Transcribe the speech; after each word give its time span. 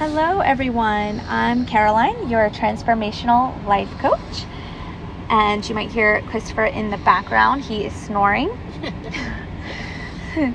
Hello, 0.00 0.40
everyone. 0.40 1.20
I'm 1.28 1.66
Caroline, 1.66 2.30
your 2.30 2.48
transformational 2.48 3.62
life 3.66 3.90
coach. 3.98 4.46
And 5.28 5.68
you 5.68 5.74
might 5.74 5.90
hear 5.90 6.22
Christopher 6.22 6.64
in 6.64 6.88
the 6.88 6.96
background. 6.96 7.60
He 7.60 7.84
is 7.84 7.92
snoring. 7.92 8.48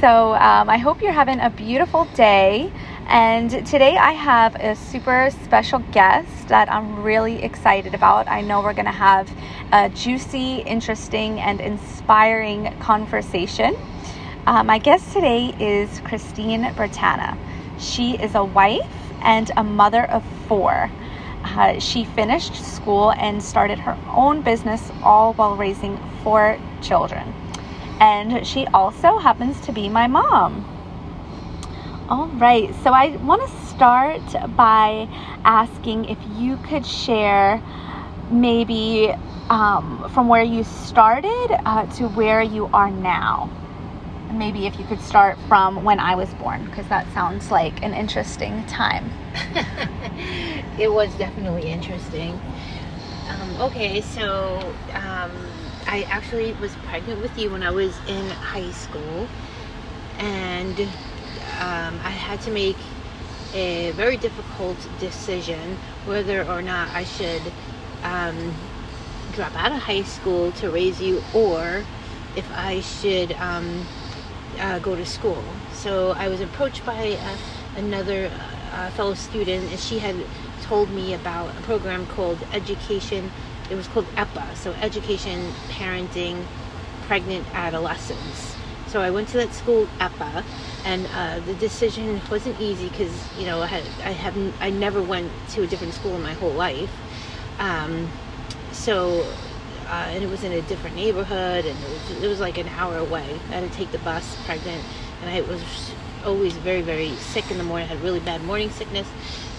so, 0.00 0.32
um, 0.32 0.70
I 0.70 0.78
hope 0.78 1.02
you're 1.02 1.12
having 1.12 1.40
a 1.40 1.50
beautiful 1.50 2.06
day. 2.14 2.72
And 3.06 3.50
today 3.66 3.98
I 3.98 4.12
have 4.12 4.54
a 4.54 4.74
super 4.74 5.28
special 5.44 5.80
guest 5.92 6.48
that 6.48 6.72
I'm 6.72 7.02
really 7.02 7.42
excited 7.42 7.94
about. 7.94 8.28
I 8.28 8.40
know 8.40 8.62
we're 8.62 8.72
going 8.72 8.86
to 8.86 8.92
have 8.92 9.30
a 9.72 9.90
juicy, 9.90 10.60
interesting, 10.60 11.38
and 11.38 11.60
inspiring 11.60 12.74
conversation. 12.80 13.76
Uh, 14.46 14.64
my 14.64 14.78
guest 14.78 15.12
today 15.12 15.54
is 15.60 16.00
Christine 16.00 16.62
Bertana. 16.72 17.36
She 17.80 18.16
is 18.16 18.34
a 18.34 18.44
wife 18.44 18.86
and 19.22 19.50
a 19.56 19.64
mother 19.64 20.04
of 20.04 20.22
four. 20.46 20.90
Uh, 21.42 21.78
she 21.78 22.04
finished 22.04 22.54
school 22.54 23.12
and 23.12 23.42
started 23.42 23.78
her 23.78 23.96
own 24.14 24.42
business 24.42 24.92
all 25.02 25.32
while 25.32 25.56
raising 25.56 25.98
four 26.22 26.58
children. 26.82 27.34
And 27.98 28.46
she 28.46 28.66
also 28.66 29.18
happens 29.18 29.60
to 29.62 29.72
be 29.72 29.88
my 29.88 30.06
mom. 30.06 30.66
All 32.08 32.26
right, 32.26 32.74
so 32.82 32.92
I 32.92 33.16
want 33.16 33.48
to 33.48 33.56
start 33.66 34.22
by 34.56 35.08
asking 35.44 36.06
if 36.06 36.18
you 36.36 36.56
could 36.58 36.84
share 36.84 37.62
maybe 38.30 39.14
um, 39.48 40.10
from 40.12 40.28
where 40.28 40.42
you 40.42 40.64
started 40.64 41.60
uh, 41.64 41.86
to 41.96 42.08
where 42.08 42.42
you 42.42 42.66
are 42.72 42.90
now. 42.90 43.48
Maybe 44.32 44.66
if 44.66 44.78
you 44.78 44.84
could 44.84 45.00
start 45.00 45.38
from 45.48 45.84
when 45.84 46.00
I 46.00 46.14
was 46.14 46.32
born, 46.34 46.64
because 46.64 46.86
that 46.88 47.10
sounds 47.12 47.50
like 47.50 47.82
an 47.84 47.94
interesting 47.94 48.64
time. 48.64 49.12
it 50.78 50.92
was 50.92 51.14
definitely 51.16 51.70
interesting. 51.70 52.40
Um, 53.28 53.56
okay, 53.60 54.00
so 54.00 54.74
um, 54.94 55.34
I 55.86 56.06
actually 56.08 56.52
was 56.54 56.74
pregnant 56.86 57.20
with 57.20 57.38
you 57.38 57.50
when 57.50 57.62
I 57.62 57.70
was 57.70 58.00
in 58.06 58.28
high 58.30 58.70
school, 58.70 59.28
and 60.18 60.78
um, 61.60 62.00
I 62.04 62.10
had 62.10 62.40
to 62.42 62.50
make 62.50 62.76
a 63.54 63.90
very 63.92 64.16
difficult 64.16 64.76
decision 64.98 65.76
whether 66.06 66.44
or 66.44 66.62
not 66.62 66.88
I 66.94 67.04
should 67.04 67.52
um, 68.04 68.54
drop 69.32 69.56
out 69.56 69.72
of 69.72 69.78
high 69.78 70.02
school 70.02 70.52
to 70.52 70.70
raise 70.70 71.00
you 71.00 71.22
or 71.34 71.84
if 72.36 72.50
I 72.56 72.80
should 72.80 73.32
um, 73.32 73.86
uh, 74.60 74.78
go 74.78 74.94
to 74.94 75.04
school. 75.04 75.42
So 75.72 76.12
I 76.12 76.28
was 76.28 76.40
approached 76.40 76.84
by 76.84 77.12
uh, 77.12 77.36
another 77.76 78.30
uh, 78.72 78.90
fellow 78.90 79.14
student 79.14 79.70
and 79.70 79.80
she 79.80 79.98
had 79.98 80.16
told 80.62 80.90
me 80.90 81.14
about 81.14 81.50
a 81.56 81.60
program 81.62 82.06
called 82.06 82.38
Education. 82.52 83.32
It 83.70 83.74
was 83.74 83.88
called 83.88 84.06
EPA, 84.16 84.56
so 84.56 84.72
Education 84.74 85.52
Parenting 85.70 86.44
Pregnant 87.06 87.46
Adolescents. 87.54 88.56
So 88.86 89.00
I 89.00 89.10
went 89.10 89.28
to 89.28 89.36
that 89.36 89.54
school, 89.54 89.88
EPA, 90.00 90.44
and 90.84 91.06
uh, 91.14 91.38
the 91.40 91.54
decision 91.54 92.20
wasn't 92.30 92.60
easy 92.60 92.88
because 92.88 93.14
you 93.38 93.46
know 93.46 93.62
I 93.62 93.66
had 93.66 93.84
I 94.04 94.10
haven't 94.10 94.54
I 94.60 94.70
never 94.70 95.00
went 95.00 95.30
to 95.50 95.62
a 95.62 95.66
different 95.66 95.94
school 95.94 96.16
in 96.16 96.22
my 96.22 96.32
whole 96.32 96.52
life, 96.52 96.90
um, 97.60 98.10
so 98.72 99.24
uh, 99.90 100.06
and 100.08 100.24
it 100.24 100.30
was 100.30 100.44
in 100.44 100.52
a 100.52 100.62
different 100.62 100.96
neighborhood 100.96 101.64
and 101.66 101.76
it 101.84 101.90
was, 101.90 102.22
it 102.22 102.28
was 102.28 102.40
like 102.40 102.58
an 102.58 102.68
hour 102.68 102.96
away. 102.96 103.38
I 103.50 103.54
had 103.54 103.70
to 103.70 103.76
take 103.76 103.90
the 103.92 103.98
bus, 103.98 104.36
pregnant, 104.44 104.82
and 105.20 105.30
I 105.30 105.40
was 105.42 105.92
always 106.24 106.54
very 106.54 106.82
very 106.82 107.14
sick 107.16 107.50
in 107.50 107.58
the 107.58 107.64
morning. 107.64 107.88
I 107.88 107.94
had 107.94 108.02
really 108.02 108.20
bad 108.20 108.42
morning 108.44 108.70
sickness, 108.70 109.08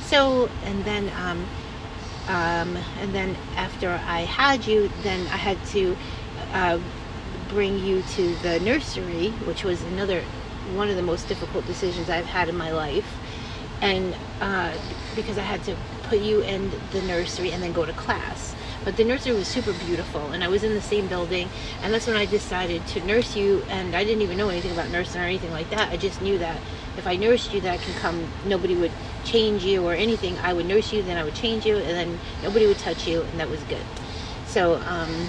so 0.05 0.49
and 0.63 0.83
then 0.85 1.11
um, 1.17 1.45
um, 2.27 2.77
and 2.99 3.13
then 3.13 3.35
after 3.55 3.89
I 4.07 4.21
had 4.21 4.65
you, 4.65 4.89
then 5.03 5.21
I 5.27 5.37
had 5.37 5.63
to. 5.67 5.97
Uh, 6.53 6.79
bring 7.51 7.77
you 7.79 8.01
to 8.03 8.33
the 8.35 8.59
nursery, 8.61 9.29
which 9.45 9.63
was 9.63 9.81
another 9.83 10.21
one 10.73 10.89
of 10.89 10.95
the 10.95 11.01
most 11.01 11.27
difficult 11.27 11.65
decisions 11.67 12.09
I've 12.09 12.25
had 12.25 12.47
in 12.47 12.55
my 12.55 12.71
life. 12.71 13.17
And 13.81 14.15
uh, 14.39 14.73
because 15.15 15.37
I 15.37 15.41
had 15.41 15.63
to 15.65 15.75
put 16.03 16.19
you 16.19 16.41
in 16.41 16.71
the 16.91 17.01
nursery 17.01 17.51
and 17.51 17.61
then 17.61 17.73
go 17.73 17.85
to 17.85 17.93
class. 17.93 18.55
But 18.83 18.97
the 18.97 19.03
nursery 19.03 19.33
was 19.33 19.47
super 19.47 19.73
beautiful, 19.73 20.31
and 20.31 20.43
I 20.43 20.47
was 20.47 20.63
in 20.63 20.73
the 20.73 20.81
same 20.81 21.07
building, 21.07 21.49
and 21.83 21.93
that's 21.93 22.07
when 22.07 22.15
I 22.15 22.25
decided 22.25 22.85
to 22.87 23.05
nurse 23.05 23.35
you. 23.35 23.63
And 23.69 23.95
I 23.95 24.03
didn't 24.03 24.21
even 24.23 24.37
know 24.37 24.49
anything 24.49 24.71
about 24.71 24.89
nursing 24.89 25.21
or 25.21 25.25
anything 25.25 25.51
like 25.51 25.69
that. 25.69 25.89
I 25.91 25.97
just 25.97 26.21
knew 26.21 26.37
that 26.39 26.59
if 26.97 27.05
I 27.05 27.15
nursed 27.15 27.53
you, 27.53 27.61
that 27.61 27.73
I 27.73 27.77
can 27.77 27.93
come, 27.95 28.27
nobody 28.45 28.75
would 28.75 28.91
change 29.23 29.63
you 29.63 29.85
or 29.85 29.93
anything. 29.93 30.37
I 30.39 30.53
would 30.53 30.65
nurse 30.65 30.91
you, 30.91 31.03
then 31.03 31.17
I 31.17 31.23
would 31.23 31.35
change 31.35 31.65
you, 31.65 31.77
and 31.77 31.89
then 31.89 32.19
nobody 32.43 32.65
would 32.65 32.79
touch 32.79 33.07
you, 33.07 33.21
and 33.21 33.39
that 33.39 33.49
was 33.49 33.61
good. 33.63 33.85
So 34.47 34.75
um, 34.81 35.27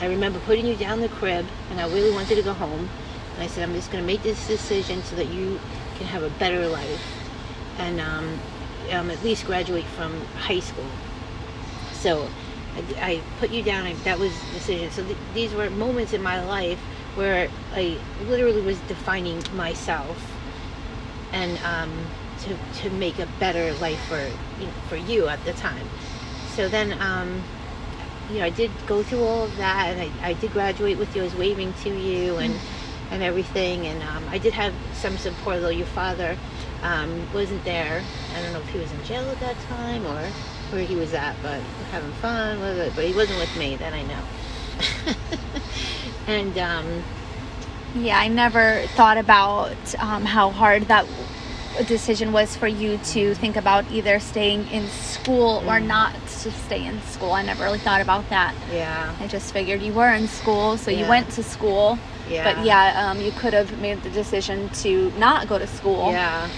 I 0.00 0.06
remember 0.06 0.38
putting 0.40 0.66
you 0.66 0.76
down 0.76 1.00
the 1.00 1.08
crib, 1.08 1.46
and 1.70 1.80
I 1.80 1.86
really 1.88 2.10
wanted 2.12 2.36
to 2.36 2.42
go 2.42 2.52
home 2.52 2.88
and 3.34 3.42
I 3.42 3.46
said, 3.46 3.68
I'm 3.68 3.74
just 3.74 3.90
going 3.90 4.02
to 4.02 4.06
make 4.06 4.22
this 4.22 4.46
decision 4.46 5.02
so 5.04 5.16
that 5.16 5.28
you 5.28 5.58
can 5.96 6.06
have 6.06 6.22
a 6.22 6.30
better 6.30 6.68
life 6.68 7.02
and 7.78 8.00
um, 8.00 8.38
um, 8.90 9.10
at 9.10 9.22
least 9.24 9.46
graduate 9.46 9.84
from 9.84 10.20
high 10.36 10.60
school. 10.60 10.86
So 11.92 12.28
I, 12.76 12.84
I 13.00 13.22
put 13.38 13.50
you 13.50 13.62
down, 13.62 13.86
and 13.86 13.98
that 14.04 14.18
was 14.18 14.32
the 14.44 14.52
decision. 14.52 14.90
So 14.90 15.04
th- 15.04 15.18
these 15.34 15.54
were 15.54 15.70
moments 15.70 16.12
in 16.12 16.22
my 16.22 16.42
life 16.44 16.80
where 17.14 17.48
I 17.72 17.98
literally 18.20 18.62
was 18.62 18.80
defining 18.82 19.42
myself 19.52 20.38
and 21.32 21.58
um, 21.58 22.10
to, 22.40 22.56
to 22.80 22.90
make 22.90 23.18
a 23.18 23.26
better 23.26 23.74
life 23.74 24.00
for 24.00 24.18
you 24.58 24.66
know, 24.66 24.72
for 24.88 24.96
you 24.96 25.28
at 25.28 25.44
the 25.44 25.52
time. 25.52 25.88
So 26.46 26.68
then, 26.68 27.00
um, 27.00 27.44
you 28.28 28.40
know, 28.40 28.46
I 28.46 28.50
did 28.50 28.70
go 28.86 29.02
through 29.02 29.22
all 29.24 29.44
of 29.44 29.56
that, 29.56 29.88
and 29.96 30.00
I, 30.22 30.30
I 30.30 30.32
did 30.34 30.52
graduate 30.52 30.98
with 30.98 31.14
you. 31.14 31.22
I 31.22 31.24
was 31.24 31.36
waving 31.36 31.72
to 31.74 31.90
you, 31.90 32.38
and 32.38 32.54
mm-hmm 32.54 32.66
and 33.12 33.22
everything. 33.22 33.86
And 33.86 34.02
um, 34.02 34.28
I 34.30 34.38
did 34.38 34.54
have 34.54 34.74
some 34.92 35.18
support, 35.18 35.60
though 35.60 35.68
your 35.68 35.86
father 35.86 36.38
um, 36.82 37.28
wasn't 37.32 37.64
there. 37.64 38.04
I 38.34 38.40
don't 38.40 38.52
know 38.52 38.60
if 38.60 38.68
he 38.70 38.78
was 38.78 38.92
in 38.92 39.02
jail 39.02 39.30
at 39.30 39.40
that 39.40 39.58
time 39.60 40.06
or 40.06 40.32
where 40.72 40.84
he 40.84 40.96
was 40.96 41.14
at, 41.14 41.36
but 41.42 41.60
having 41.90 42.12
fun 42.14 42.60
with 42.60 42.78
it. 42.78 42.92
But 42.94 43.04
he 43.04 43.14
wasn't 43.14 43.38
with 43.38 43.56
me, 43.56 43.76
that 43.76 43.92
I 43.92 44.02
know. 44.02 44.22
and 46.26 46.58
um, 46.58 47.02
yeah, 47.94 48.18
I 48.18 48.28
never 48.28 48.86
thought 48.94 49.18
about 49.18 49.76
um, 49.98 50.24
how 50.24 50.50
hard 50.50 50.84
that 50.84 51.06
decision 51.86 52.32
was 52.32 52.56
for 52.56 52.66
you 52.66 52.98
to 52.98 53.34
think 53.34 53.56
about 53.56 53.90
either 53.90 54.18
staying 54.18 54.68
in 54.68 54.86
school 54.88 55.62
or 55.66 55.80
not 55.80 56.14
to 56.14 56.50
stay 56.50 56.84
in 56.84 57.00
school. 57.02 57.32
I 57.32 57.42
never 57.42 57.64
really 57.64 57.78
thought 57.78 58.00
about 58.00 58.28
that. 58.30 58.54
Yeah. 58.70 59.14
I 59.18 59.26
just 59.26 59.52
figured 59.52 59.80
you 59.82 59.92
were 59.92 60.12
in 60.12 60.28
school, 60.28 60.76
so 60.76 60.90
yeah. 60.90 61.00
you 61.00 61.08
went 61.08 61.30
to 61.30 61.42
school. 61.42 61.98
Yeah. 62.28 62.54
But 62.54 62.64
yeah, 62.64 63.10
um, 63.10 63.20
you 63.20 63.32
could 63.32 63.52
have 63.52 63.80
made 63.80 64.02
the 64.02 64.10
decision 64.10 64.68
to 64.80 65.10
not 65.12 65.48
go 65.48 65.58
to 65.58 65.66
school. 65.66 66.10
Yeah. 66.12 66.48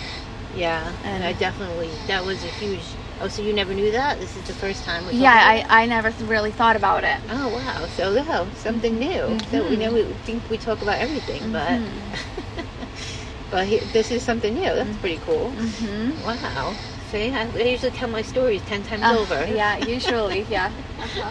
Yeah. 0.55 0.93
And 1.05 1.25
I 1.25 1.33
definitely, 1.33 1.91
that 2.07 2.25
was 2.25 2.43
a 2.45 2.49
huge. 2.49 2.83
Oh, 3.21 3.29
so 3.29 3.43
you 3.43 3.53
never 3.53 3.75
knew 3.75 3.93
that? 3.93 4.19
This 4.19 4.37
is 4.37 4.43
the 4.43 4.53
first 4.53 4.85
time. 4.85 5.09
Yeah, 5.13 5.33
I, 5.33 5.65
I 5.69 5.87
never 5.87 6.11
really 6.25 6.51
thought 6.51 6.77
about 6.77 7.05
it. 7.05 7.21
Oh 7.29 7.49
wow! 7.49 7.87
So 7.87 8.13
no, 8.13 8.51
something 8.55 8.99
new. 8.99 9.09
Mm-hmm. 9.09 9.51
So 9.51 9.69
we 9.69 9.77
know 9.77 9.93
we 9.93 10.03
think 10.25 10.51
we 10.51 10.59
talk 10.59 10.83
about 10.83 10.99
everything, 10.99 11.43
mm-hmm. 11.45 12.11
but 13.51 13.71
but 13.71 13.93
this 13.93 14.11
is 14.11 14.25
something 14.25 14.55
new. 14.55 14.63
That's 14.65 14.91
mm-hmm. 14.91 15.01
pretty 15.01 15.19
cool. 15.19 15.53
Mm-hmm. 15.53 16.23
Wow. 16.23 16.75
See, 17.11 17.33
I, 17.33 17.47
I, 17.47 17.63
usually 17.63 17.93
tell 17.93 18.09
my 18.09 18.23
stories 18.23 18.63
ten 18.63 18.83
times 18.83 19.05
uh, 19.05 19.17
over. 19.17 19.47
Yeah, 19.47 19.77
usually, 19.87 20.43
yeah. 20.51 20.73
Uh-huh. 20.99 21.31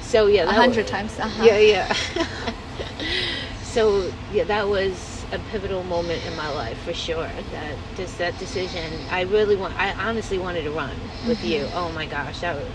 So 0.00 0.28
yeah, 0.28 0.44
a 0.44 0.52
hundred 0.52 0.86
times. 0.86 1.18
Uh-huh. 1.18 1.44
Yeah, 1.44 1.58
yeah. 1.58 1.92
so 3.62 4.10
yeah, 4.32 4.44
that 4.44 4.66
was 4.66 5.15
a 5.32 5.38
pivotal 5.50 5.82
moment 5.84 6.24
in 6.24 6.36
my 6.36 6.48
life 6.50 6.78
for 6.82 6.94
sure. 6.94 7.28
That 7.52 7.76
just 7.96 8.18
that 8.18 8.38
decision. 8.38 8.92
I 9.10 9.22
really 9.22 9.56
want. 9.56 9.74
I 9.78 9.92
honestly 9.92 10.38
wanted 10.38 10.62
to 10.62 10.70
run 10.70 10.94
with 11.26 11.38
mm-hmm. 11.38 11.46
you. 11.46 11.68
Oh 11.74 11.90
my 11.92 12.06
gosh, 12.06 12.40
that 12.40 12.56
was, 12.56 12.66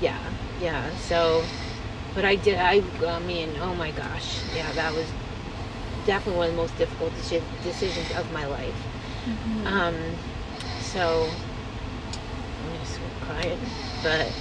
yeah, 0.00 0.18
yeah. 0.60 0.94
So, 0.96 1.44
but 2.14 2.24
I 2.24 2.36
did. 2.36 2.58
I, 2.58 2.82
I 3.06 3.18
mean, 3.20 3.56
oh 3.60 3.74
my 3.74 3.90
gosh, 3.90 4.40
yeah, 4.54 4.70
that 4.72 4.94
was 4.94 5.06
definitely 6.06 6.38
one 6.38 6.48
of 6.48 6.54
the 6.54 6.62
most 6.62 6.78
difficult 6.78 7.12
decisions 7.62 8.10
of 8.16 8.30
my 8.32 8.46
life. 8.46 8.86
Mm-hmm. 9.26 9.66
Um, 9.66 9.96
so 10.80 11.28
I'm 12.64 12.78
just 12.78 13.00
crying, 13.22 13.58
but 14.02 14.32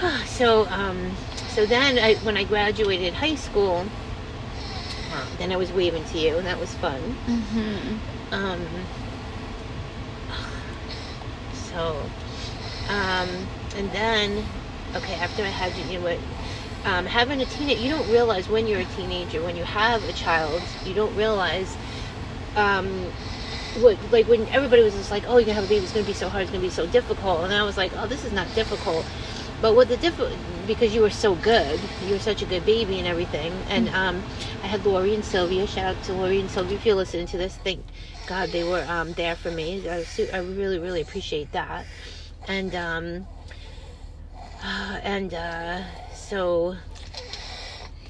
so 0.26 0.66
um, 0.68 1.12
so 1.48 1.66
then 1.66 1.98
I, 1.98 2.14
when 2.24 2.36
I 2.36 2.44
graduated 2.44 3.14
high 3.14 3.34
school, 3.36 3.86
then 5.38 5.52
I 5.52 5.56
was 5.56 5.72
waving 5.72 6.04
to 6.06 6.18
you, 6.18 6.38
and 6.38 6.46
that 6.46 6.58
was 6.58 6.74
fun. 6.74 7.16
Mm-hmm. 7.26 7.98
Um, 8.32 8.88
so, 11.52 12.10
um, 12.88 13.48
and 13.76 13.90
then, 13.92 14.48
okay, 14.94 15.14
after 15.14 15.44
I 15.44 15.50
had 15.50 15.76
you, 15.76 15.84
you 15.84 15.98
know 15.98 16.04
what? 16.04 16.20
Um, 16.84 17.06
having 17.06 17.40
a 17.40 17.46
teenager, 17.46 17.80
you 17.80 17.90
don't 17.90 18.08
realize 18.08 18.48
when 18.48 18.66
you're 18.66 18.80
a 18.80 18.84
teenager, 18.86 19.42
when 19.42 19.56
you 19.56 19.64
have 19.64 20.04
a 20.04 20.12
child, 20.12 20.64
you 20.84 20.94
don't 20.94 21.14
realize 21.14 21.76
um, 22.56 23.12
what 23.74 24.02
like 24.10 24.26
when 24.26 24.48
everybody 24.48 24.82
was 24.82 24.94
just 24.94 25.10
like, 25.10 25.24
oh, 25.28 25.36
you're 25.36 25.44
gonna 25.44 25.54
have 25.54 25.64
a 25.64 25.68
baby, 25.68 25.84
it's 25.84 25.92
gonna 25.92 26.04
be 26.04 26.14
so 26.14 26.28
hard, 26.28 26.42
it's 26.42 26.50
gonna 26.50 26.60
be 26.62 26.70
so 26.70 26.86
difficult, 26.86 27.44
and 27.44 27.52
I 27.52 27.62
was 27.64 27.76
like, 27.76 27.92
oh, 27.94 28.06
this 28.06 28.24
is 28.24 28.32
not 28.32 28.52
difficult. 28.54 29.06
But 29.60 29.74
what 29.74 29.88
the 29.88 29.96
diff 29.96 30.18
because 30.66 30.94
you 30.94 31.02
were 31.02 31.10
so 31.10 31.34
good, 31.34 31.78
you 32.00 32.14
were 32.14 32.18
such 32.18 32.40
a 32.42 32.46
good 32.46 32.64
baby 32.64 32.98
and 32.98 33.06
everything, 33.06 33.52
and 33.68 33.88
um, 33.90 34.24
I 34.62 34.68
had 34.68 34.86
Lori 34.86 35.14
and 35.14 35.24
Sylvia. 35.24 35.66
Shout 35.66 35.84
out 35.84 36.02
to 36.04 36.14
Lori 36.14 36.40
and 36.40 36.50
Sylvia 36.50 36.76
if 36.76 36.86
you're 36.86 36.94
listening 36.94 37.26
to 37.26 37.36
this. 37.38 37.56
Thank 37.56 37.84
God 38.26 38.52
they 38.52 38.64
were 38.64 38.84
um, 38.88 39.12
there 39.12 39.36
for 39.36 39.50
me. 39.50 39.86
I, 39.88 40.04
I 40.32 40.38
really 40.38 40.78
really 40.78 41.00
appreciate 41.02 41.52
that, 41.52 41.86
and 42.48 42.74
um, 42.74 43.26
and 44.62 45.34
uh, 45.34 45.82
so 46.12 46.76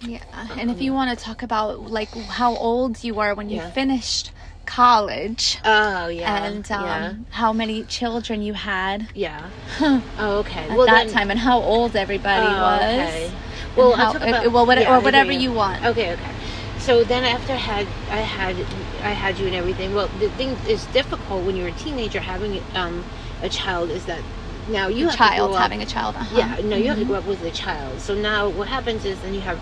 Yeah. 0.01 0.23
And 0.57 0.71
if 0.71 0.81
you 0.81 0.93
want 0.93 1.17
to 1.17 1.25
talk 1.25 1.43
about 1.43 1.91
like 1.91 2.15
how 2.31 2.55
old 2.57 3.03
you 3.05 3.15
were 3.15 3.35
when 3.35 3.49
you 3.49 3.57
Yeah. 3.57 3.71
finished 3.71 4.33
college 4.71 5.59
oh 5.65 6.07
yeah, 6.07 6.45
and 6.47 6.71
um, 6.71 6.85
yeah, 6.85 7.15
how 7.31 7.53
many 7.53 7.83
children 7.85 8.41
you 8.43 8.55
had 8.55 9.09
yeah. 9.15 9.51
Oh 9.81 10.39
okay. 10.43 10.69
at 10.71 10.77
well 10.77 10.87
that 10.87 11.07
then, 11.07 11.15
time 11.17 11.31
and 11.31 11.41
how 11.41 11.59
old 11.61 11.97
everybody 11.97 12.47
Oh, 12.47 12.61
was. 12.69 12.83
okay. 12.83 13.33
Well, 13.77 13.93
how- 13.97 14.13
about 14.13 14.53
well, 14.53 14.67
what, 14.67 14.79
yeah, 14.79 14.95
or 14.97 15.01
whatever 15.01 15.33
you 15.33 15.53
want. 15.53 15.85
Okay, 15.85 16.13
okay. 16.13 16.33
So 16.79 17.05
then 17.05 17.25
after 17.25 17.53
I 17.53 17.57
had 17.57 17.87
I 18.11 18.23
had 18.39 18.57
I 19.03 19.13
had 19.23 19.39
you 19.39 19.47
and 19.47 19.55
everything. 19.57 19.95
Well, 19.95 20.09
the 20.19 20.29
thing 20.31 20.51
is 20.69 20.87
difficult 20.87 21.45
when 21.45 21.57
you're 21.57 21.69
a 21.69 21.73
teenager 21.87 22.21
having 22.21 22.63
um, 22.75 23.05
a 23.43 23.49
child 23.49 23.91
is 23.91 24.05
that 24.07 24.23
now 24.69 24.87
you 24.89 25.05
have 25.07 25.13
to 25.13 25.19
child 25.19 25.49
grow 25.51 25.57
up- 25.57 25.63
having 25.63 25.83
a 25.83 25.87
child. 25.87 26.15
Uh-huh. 26.17 26.37
Yeah, 26.39 26.57
no, 26.71 26.77
you 26.77 26.89
have 26.89 26.99
to 26.99 27.05
grow 27.05 27.19
up 27.19 27.27
with 27.27 27.43
a 27.43 27.51
child. 27.51 28.01
So 28.01 28.15
now 28.15 28.49
what 28.49 28.69
happens 28.69 29.05
is 29.05 29.19
then 29.21 29.35
you 29.35 29.41
have, 29.43 29.59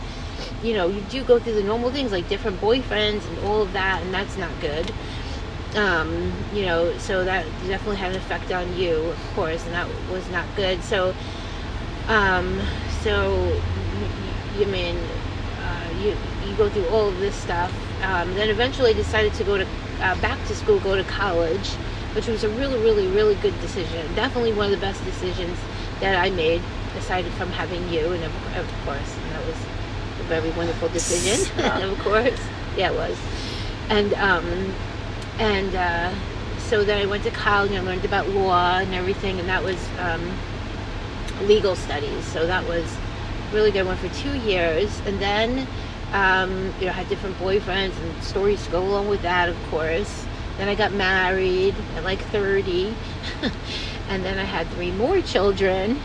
you 0.62 0.74
know, 0.74 0.88
you 0.88 1.00
do 1.02 1.24
go 1.24 1.38
through 1.38 1.54
the 1.54 1.62
normal 1.62 1.90
things 1.92 2.12
like 2.12 2.26
different 2.28 2.60
boyfriends 2.60 3.26
and 3.26 3.38
all 3.38 3.62
of 3.62 3.72
that, 3.72 4.02
and 4.02 4.12
that's 4.12 4.36
not 4.36 4.58
good. 4.60 4.90
Um, 5.76 6.32
you 6.52 6.64
know, 6.64 6.96
so 6.98 7.24
that 7.24 7.44
definitely 7.58 7.96
had 7.96 8.12
an 8.12 8.16
effect 8.16 8.50
on 8.50 8.72
you, 8.72 9.10
of 9.10 9.34
course, 9.34 9.66
and 9.66 9.74
that 9.74 9.88
was 10.10 10.28
not 10.30 10.54
good. 10.56 10.82
So, 10.82 11.14
um, 12.08 12.60
so 13.02 13.62
you 14.58 14.66
mean 14.66 14.96
uh, 15.60 15.90
you 15.92 16.16
you 16.40 16.56
go 16.56 16.70
through 16.70 16.88
all 16.88 17.08
of 17.08 17.18
this 17.18 17.36
stuff. 17.36 17.72
Um, 18.02 18.34
then 18.34 18.48
eventually 18.48 18.94
decided 18.94 19.34
to 19.34 19.44
go 19.44 19.58
to 19.58 19.66
uh, 20.00 20.14
back 20.16 20.44
to 20.46 20.54
school, 20.54 20.78
go 20.80 20.96
to 20.96 21.04
college, 21.04 21.68
which 22.14 22.26
was 22.28 22.44
a 22.44 22.48
really, 22.48 22.78
really, 22.78 23.08
really 23.08 23.34
good 23.34 23.58
decision. 23.60 24.14
Definitely 24.14 24.52
one 24.52 24.66
of 24.66 24.70
the 24.70 24.78
best 24.78 25.04
decisions 25.04 25.58
that 26.00 26.16
I 26.16 26.30
made, 26.30 26.62
aside 26.96 27.26
from 27.34 27.50
having 27.52 27.88
you, 27.88 28.12
and 28.12 28.24
of, 28.24 28.32
of 28.54 28.66
course, 28.84 29.16
and 29.18 29.32
that 29.32 29.44
was 29.44 29.58
a 30.17 30.17
very 30.28 30.50
wonderful 30.50 30.88
decision. 30.90 31.64
of 31.82 31.98
course, 32.00 32.40
yeah, 32.76 32.90
it 32.90 32.94
was. 32.94 33.18
And 33.88 34.12
um, 34.14 34.74
and 35.38 35.74
uh, 35.74 36.14
so 36.58 36.84
then 36.84 37.00
I 37.00 37.06
went 37.06 37.22
to 37.24 37.30
college 37.30 37.70
and 37.70 37.80
I 37.80 37.82
learned 37.90 38.04
about 38.04 38.28
law 38.28 38.78
and 38.78 38.94
everything, 38.94 39.40
and 39.40 39.48
that 39.48 39.64
was 39.64 39.78
um, 39.98 40.20
legal 41.42 41.74
studies. 41.74 42.24
So 42.24 42.46
that 42.46 42.66
was 42.66 42.84
really 43.52 43.70
good. 43.70 43.86
Went 43.86 43.98
for 43.98 44.08
two 44.10 44.36
years, 44.40 45.00
and 45.06 45.18
then 45.18 45.66
um, 46.12 46.74
you 46.78 46.86
know 46.86 46.92
had 46.92 47.08
different 47.08 47.38
boyfriends 47.38 47.98
and 48.00 48.22
stories 48.22 48.64
to 48.66 48.70
go 48.70 48.82
along 48.84 49.08
with 49.08 49.22
that, 49.22 49.48
of 49.48 49.56
course. 49.70 50.26
Then 50.58 50.68
I 50.68 50.74
got 50.74 50.92
married 50.92 51.74
at 51.96 52.04
like 52.04 52.18
30, 52.18 52.94
and 54.08 54.24
then 54.24 54.38
I 54.38 54.44
had 54.44 54.66
three 54.70 54.90
more 54.90 55.20
children 55.20 56.00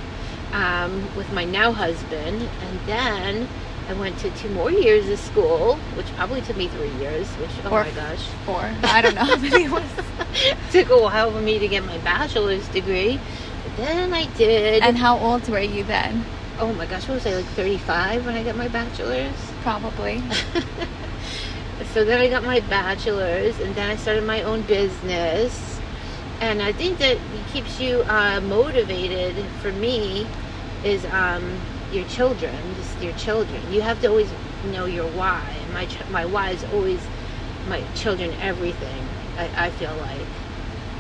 um, 0.54 1.10
with 1.18 1.31
my 1.34 1.44
now 1.44 1.72
husband, 1.72 2.48
and 2.62 2.80
then 2.86 3.50
I 3.90 3.94
went 3.94 4.18
to 4.20 4.30
two 4.32 4.50
more 4.50 4.72
years 4.72 5.10
of 5.10 5.20
school, 5.20 5.76
which 5.96 6.08
probably 6.16 6.42
took 6.42 6.58
me 6.58 6.68
three 6.68 6.92
years. 7.04 7.28
Which 7.36 7.52
oh 7.66 7.72
Or 7.72 7.84
my 7.84 7.92
gosh, 7.92 8.24
Four. 8.46 8.72
I 8.84 9.02
don't 9.02 9.16
know 9.16 9.26
how 9.26 9.38
many 9.38 9.66
it 9.66 9.72
was. 9.72 9.90
took 10.72 10.90
a 10.90 11.02
while 11.02 11.32
for 11.32 11.42
me 11.42 11.60
to 11.60 11.68
get 11.68 11.84
my 11.86 11.98
bachelor's 12.00 12.68
degree. 12.70 13.20
But 13.64 13.86
then 13.86 14.14
I 14.14 14.26
did. 14.38 14.84
And 14.84 14.98
how 14.98 15.18
old 15.18 15.48
were 15.50 15.60
you 15.60 15.84
then? 15.84 16.26
oh 16.60 16.72
my 16.74 16.86
gosh, 16.86 17.08
what 17.08 17.16
was 17.16 17.26
I 17.26 17.34
like 17.34 17.46
35 17.46 18.26
when 18.26 18.36
I 18.36 18.44
got 18.44 18.56
my 18.56 18.68
bachelor's? 18.68 19.34
Probably. 19.62 20.22
so 21.94 22.06
then 22.06 22.20
I 22.20 22.30
got 22.30 22.44
my 22.44 22.60
bachelor's, 22.62 23.60
and 23.60 23.74
then 23.76 23.90
I 23.90 23.96
started 23.96 24.24
my 24.24 24.44
own 24.44 24.62
business. 24.62 25.80
And 26.40 26.62
I 26.62 26.72
think 26.72 27.00
that 27.00 27.18
keeps 27.52 27.80
you 27.80 28.04
uh, 28.04 28.40
motivated. 28.42 29.36
For 29.62 29.72
me, 29.72 30.28
is 30.84 31.06
um, 31.06 31.60
your 31.94 32.06
children, 32.06 32.75
just 32.75 33.01
your 33.01 33.13
children. 33.13 33.72
You 33.72 33.81
have 33.84 34.00
to 34.01 34.07
always 34.07 34.34
know 34.63 34.86
your 34.86 35.07
why. 35.07 35.42
And 35.63 35.74
my 35.74 35.86
ch- 35.88 36.07
my 36.10 36.25
why 36.25 36.51
is 36.51 36.63
always 36.66 37.10
my 37.66 37.84
children. 37.95 38.34
Everything 38.40 39.06
I, 39.38 39.51
I 39.68 39.72
feel 39.72 39.95
like, 39.95 40.28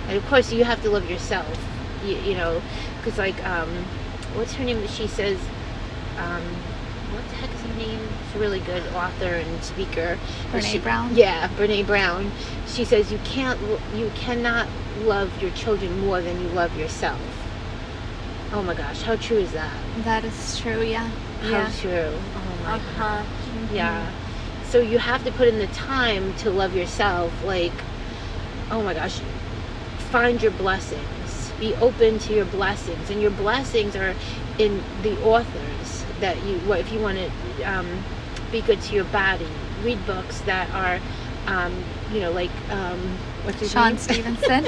and 0.07 0.17
of 0.17 0.25
course 0.25 0.51
you 0.51 0.63
have 0.65 0.81
to 0.81 0.89
love 0.91 1.05
yourself. 1.05 1.57
You, 2.03 2.15
you 2.17 2.35
know, 2.35 2.63
because 2.97 3.17
like 3.17 3.45
um, 3.47 3.91
what's 4.33 4.55
her 4.55 4.65
name? 4.65 4.87
She 4.87 5.07
says. 5.07 5.39
Um, 6.17 6.61
what 7.11 7.27
the 7.29 7.35
heck 7.35 7.53
is 7.53 7.61
her 7.63 7.73
name? 7.73 8.01
She's 8.25 8.35
a 8.35 8.39
really 8.39 8.59
good 8.61 8.87
author 8.87 9.35
and 9.35 9.63
speaker. 9.63 10.17
Brene 10.51 10.63
She- 10.63 10.79
Brown? 10.79 11.15
Yeah, 11.15 11.47
Brene 11.49 11.85
Brown. 11.85 12.33
She 12.65 12.85
says 12.85 13.11
you 13.11 13.19
can't, 13.19 13.59
you 13.93 14.11
cannot 14.11 14.69
love 14.97 15.41
your 15.41 15.51
children 15.51 15.99
more 15.99 16.21
than 16.21 16.39
you 16.39 16.49
love 16.49 16.75
yourself. 16.75 17.42
Oh 18.53 18.61
my 18.61 18.75
gosh, 18.75 19.01
how 19.01 19.15
true 19.15 19.37
is 19.37 19.51
that? 19.53 19.81
That 20.03 20.23
is 20.23 20.57
true, 20.59 20.83
yeah. 20.83 21.09
How 21.41 21.49
Yeah. 21.49 21.71
true. 21.71 22.21
Oh 22.35 22.55
my 22.61 22.75
Uh-huh. 22.75 23.25
yeah. 23.71 24.11
So 24.61 24.79
you 24.79 24.99
have 24.99 25.23
to 25.23 25.31
put 25.31 25.47
in 25.47 25.57
the 25.57 25.67
time 25.67 26.33
to 26.35 26.51
love 26.51 26.75
yourself. 26.75 27.43
Like, 27.43 27.83
oh 28.69 28.83
my 28.83 28.93
gosh, 28.93 29.21
find 29.97 30.39
your 30.39 30.51
blessings. 30.51 31.51
Be 31.59 31.73
open 31.81 32.19
to 32.19 32.33
your 32.33 32.45
blessings, 32.45 33.09
and 33.09 33.19
your 33.19 33.31
blessings 33.31 33.95
are 33.95 34.15
in 34.59 34.83
the 35.01 35.17
authors 35.17 36.05
that 36.19 36.43
you. 36.43 36.59
What 36.59 36.79
if 36.79 36.91
you 36.91 36.99
want 36.99 37.17
to 37.17 37.63
um, 37.63 38.05
be 38.51 38.61
good 38.61 38.81
to 38.81 38.93
your 38.95 39.05
body? 39.05 39.51
Read 39.81 40.05
books 40.05 40.41
that 40.41 40.69
are, 40.71 41.01
um, 41.47 41.85
you 42.13 42.21
know, 42.21 42.31
like 42.31 42.51
um, 42.71 42.99
what's 43.43 43.59
his 43.59 43.71
Shawn 43.71 43.89
name? 43.89 43.97
Stevenson. 43.97 44.65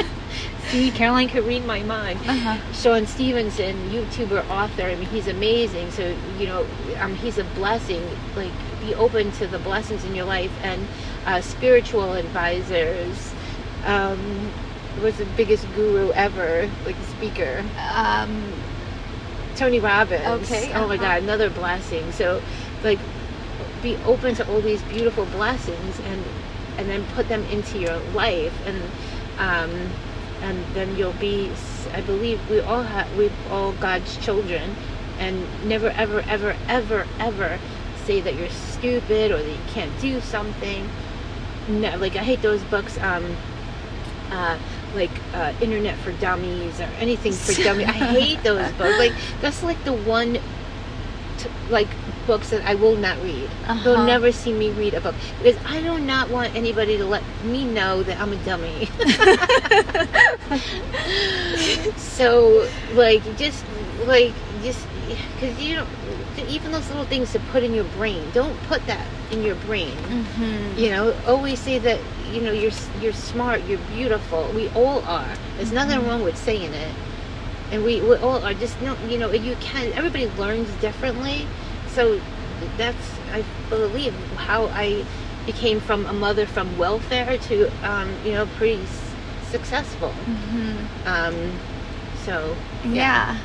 See, 0.70 0.92
Caroline 0.92 1.30
could 1.30 1.46
read 1.46 1.64
my 1.66 1.84
mind. 1.84 2.20
uh-huh. 2.28 2.58
Shawn 2.74 3.06
Stevenson, 3.06 3.76
YouTuber, 3.92 4.50
author. 4.50 4.84
I 4.84 4.96
mean, 4.96 5.08
he's 5.10 5.28
amazing. 5.28 5.92
So 5.92 6.16
you 6.40 6.48
know, 6.48 6.66
um, 7.00 7.16
he's 7.16 7.38
a 7.38 7.44
blessing. 7.56 8.04
Like, 8.36 8.52
be 8.82 8.94
open 8.96 9.32
to 9.34 9.48
the 9.48 9.60
blessings 9.60 10.04
in 10.06 10.16
your 10.16 10.26
life 10.26 10.52
and 10.64 10.88
uh, 11.26 11.42
spiritual 11.42 12.14
advisors. 12.14 13.34
Um, 13.86 14.52
was 15.02 15.18
the 15.18 15.26
biggest 15.38 15.68
guru 15.76 16.12
ever, 16.14 16.70
like 16.86 16.96
speaker, 17.18 17.64
Um, 17.94 18.54
Tony 19.56 19.80
Robbins. 19.80 20.50
Okay, 20.50 20.72
Oh 20.74 20.88
my 20.88 20.96
uh-huh. 20.96 21.04
God, 21.04 21.24
another 21.24 21.50
blessing. 21.50 22.12
So, 22.12 22.42
like, 22.84 23.00
be 23.82 23.96
open 24.06 24.36
to 24.36 24.48
all 24.50 24.62
these 24.62 24.82
beautiful 24.84 25.26
blessings 25.26 26.00
and 26.00 26.24
and 26.78 26.90
then 26.90 27.06
put 27.16 27.28
them 27.28 27.44
into 27.46 27.80
your 27.80 27.98
life 28.14 28.54
and 28.66 28.82
um, 29.38 29.90
and 30.42 30.64
then 30.74 30.96
you'll 30.98 31.14
be 31.14 31.52
i 31.94 32.02
believe 32.02 32.40
we 32.50 32.60
all 32.62 32.84
have 32.84 33.18
we 33.18 33.30
all 33.50 33.72
god's 33.74 34.18
children 34.18 34.76
and 35.20 35.46
never 35.68 35.90
ever 35.92 36.22
ever 36.28 36.56
ever 36.68 37.06
ever 37.20 37.60
say 38.06 38.20
that 38.22 38.36
you're 38.36 38.50
stupid 38.50 39.32
or 39.32 39.38
that 39.38 39.50
you 39.50 39.60
can't 39.68 40.00
do 40.02 40.20
something 40.22 40.88
no 41.68 41.96
like 41.98 42.16
i 42.16 42.24
hate 42.24 42.42
those 42.42 42.62
books 42.66 42.98
um 43.00 43.36
uh 44.32 44.58
like 44.96 45.12
uh, 45.34 45.54
internet 45.62 45.98
for 45.98 46.12
dummies 46.14 46.80
or 46.80 46.90
anything 47.00 47.34
for 47.34 47.54
dummies. 47.62 47.88
I 47.88 47.92
hate 47.92 48.42
those 48.44 48.72
books. 48.78 48.98
Like 48.98 49.14
that's 49.42 49.62
like 49.62 49.84
the 49.84 49.94
one, 49.94 50.40
t- 51.38 51.50
like 51.70 51.90
books 52.28 52.50
that 52.50 52.64
I 52.66 52.76
will 52.76 52.96
not 52.96 53.22
read. 53.22 53.50
Uh-huh. 53.68 53.90
You'll 53.90 54.06
never 54.06 54.32
see 54.32 54.54
me 54.54 54.72
read 54.72 54.94
a 54.94 55.02
book 55.02 55.16
because 55.42 55.64
I 55.66 55.82
do 55.82 56.00
not 56.00 56.30
want 56.30 56.56
anybody 56.56 56.98
to 56.98 57.06
let 57.06 57.24
me 57.44 57.66
know 57.66 58.04
that 58.04 58.20
I'm 58.20 58.34
a 58.34 58.38
dummy. 58.38 58.86
so 61.98 62.68
like 62.94 63.24
just 63.38 63.66
like 64.06 64.34
just 64.64 64.86
because 65.36 65.60
you 65.62 65.76
know 65.76 65.88
even 66.48 66.72
those 66.72 66.88
little 66.90 67.06
things 67.06 67.32
to 67.32 67.40
put 67.52 67.64
in 67.64 67.74
your 67.74 67.86
brain 67.96 68.24
don't 68.34 68.58
put 68.64 68.86
that 68.88 69.08
in 69.32 69.42
your 69.42 69.56
brain 69.56 69.96
mhm. 69.98 70.78
you 70.78 70.90
know 70.90 71.16
always 71.26 71.60
say 71.60 71.80
that 71.80 72.00
you 72.32 72.42
know 72.42 72.52
you're 72.52 72.72
you're 73.02 73.14
smart 73.14 73.64
you're 73.66 73.80
beautiful 73.94 74.50
we 74.54 74.70
all 74.70 75.02
are 75.06 75.36
there's 75.58 75.72
nothing 75.72 76.06
wrong 76.08 76.24
with 76.24 76.38
saying 76.38 76.74
it 76.74 76.94
and 77.72 77.84
we, 77.84 78.00
we 78.02 78.16
all 78.18 78.44
are 78.44 78.54
just 78.54 78.80
no 78.82 78.96
you 79.08 79.18
know 79.18 79.32
you 79.32 79.56
can 79.60 79.92
everybody 79.94 80.28
learns 80.38 80.70
differently 80.82 81.48
so 81.96 82.20
that's 82.78 83.08
i 83.34 83.44
believe 83.70 84.14
how 84.36 84.62
i 84.86 85.04
became 85.46 85.80
from 85.80 86.06
a 86.08 86.14
mother 86.14 86.46
from 86.46 86.68
welfare 86.78 87.38
to 87.38 87.56
um, 87.92 88.10
you 88.26 88.32
know 88.34 88.46
pretty 88.58 88.82
s- 88.82 89.14
successful 89.52 90.12
Mhm. 90.28 90.76
um, 91.14 91.36
so 92.26 92.56
Yeah. 92.84 93.36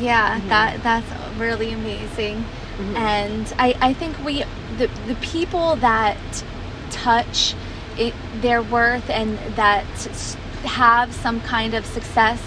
Yeah, 0.00 0.40
Mhm. 0.40 0.48
that 0.48 0.82
that's 0.82 1.10
really 1.38 1.70
amazing. 1.72 2.44
mhm. 2.78 2.96
And 2.96 3.44
I, 3.58 3.68
I 3.80 3.92
think 4.00 4.14
we 4.24 4.34
the 4.78 4.88
the 5.10 5.14
people 5.34 5.76
that 5.76 6.16
touch 6.90 7.54
it, 8.04 8.12
their 8.44 8.62
worth 8.62 9.08
and 9.10 9.38
that 9.56 9.86
have 10.64 11.08
some 11.14 11.40
kind 11.40 11.72
of 11.74 11.84
success, 11.86 12.40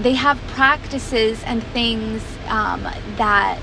they 0.00 0.14
have 0.14 0.38
practices 0.54 1.42
and 1.44 1.62
things 1.78 2.22
um, 2.48 2.82
that 3.16 3.58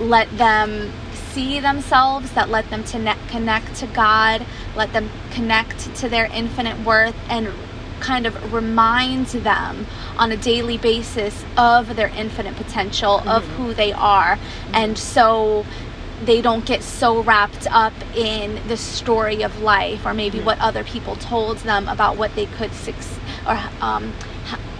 let 0.00 0.36
them 0.38 0.92
see 1.12 1.60
themselves, 1.60 2.32
that 2.32 2.48
let 2.48 2.68
them 2.70 2.82
to 2.84 3.16
connect 3.28 3.74
to 3.76 3.86
God, 3.86 4.44
let 4.74 4.92
them 4.92 5.10
connect 5.30 5.94
to 5.96 6.08
their 6.08 6.26
infinite 6.26 6.84
worth, 6.84 7.16
and 7.28 7.52
kind 8.00 8.26
of 8.26 8.52
remind 8.52 9.26
them 9.26 9.86
on 10.16 10.32
a 10.32 10.36
daily 10.36 10.78
basis 10.78 11.44
of 11.56 11.96
their 11.96 12.08
infinite 12.08 12.56
potential, 12.56 13.20
of 13.28 13.46
who 13.50 13.74
they 13.74 13.92
are. 13.92 14.38
And 14.72 14.98
so 14.98 15.66
they 16.24 16.42
don't 16.42 16.66
get 16.66 16.82
so 16.82 17.22
wrapped 17.22 17.66
up 17.70 17.94
in 18.14 18.66
the 18.68 18.76
story 18.76 19.42
of 19.42 19.60
life 19.60 20.04
or 20.04 20.12
maybe 20.12 20.40
what 20.40 20.58
other 20.60 20.84
people 20.84 21.16
told 21.16 21.58
them 21.58 21.88
about 21.88 22.16
what 22.16 22.34
they 22.34 22.46
could 22.46 22.72
suc- 22.72 22.94
or 23.46 23.58
um, 23.80 24.12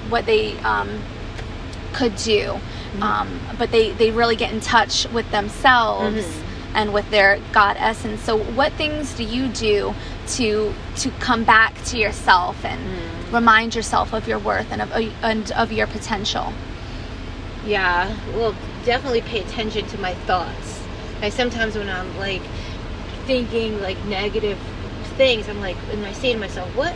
what 0.09 0.27
they 0.27 0.59
um, 0.59 1.03
could 1.93 2.15
do. 2.17 2.61
Mm-hmm. 2.93 3.03
Um, 3.03 3.41
but 3.59 3.71
they, 3.71 3.93
they 3.93 4.11
really 4.11 4.37
get 4.37 4.53
in 4.53 4.61
touch 4.61 5.09
with 5.11 5.31
themselves 5.31 6.25
mm-hmm. 6.25 6.77
and 6.77 6.93
with 6.93 7.09
their 7.11 7.41
God 7.53 7.77
essence. 7.79 8.23
So, 8.23 8.37
what 8.39 8.73
things 8.73 9.15
do 9.15 9.25
you 9.25 9.49
do 9.49 9.95
to 10.29 10.73
to 10.97 11.11
come 11.13 11.45
back 11.45 11.75
to 11.87 11.99
yourself 11.99 12.65
and 12.65 12.81
mm. 12.81 13.33
remind 13.33 13.75
yourself 13.75 14.13
of 14.13 14.29
your 14.29 14.39
worth 14.39 14.71
and 14.73 14.83
of 14.83 14.93
and 15.23 15.53
of 15.53 15.73
your 15.73 15.87
potential? 15.87 16.53
Yeah, 17.65 18.17
well, 18.35 18.55
definitely 18.85 19.21
pay 19.21 19.41
attention 19.41 19.87
to 19.89 19.99
my 19.99 20.15
thoughts. 20.15 20.83
Like 21.21 21.33
sometimes 21.33 21.77
when 21.77 21.89
I'm 21.89 22.17
like 22.19 22.43
thinking 23.27 23.81
like 23.81 24.03
negative 24.07 24.59
things, 25.17 25.49
I'm 25.49 25.61
like, 25.61 25.77
and 25.93 26.05
I 26.07 26.13
say 26.13 26.33
to 26.33 26.39
myself, 26.39 26.75
what, 26.75 26.95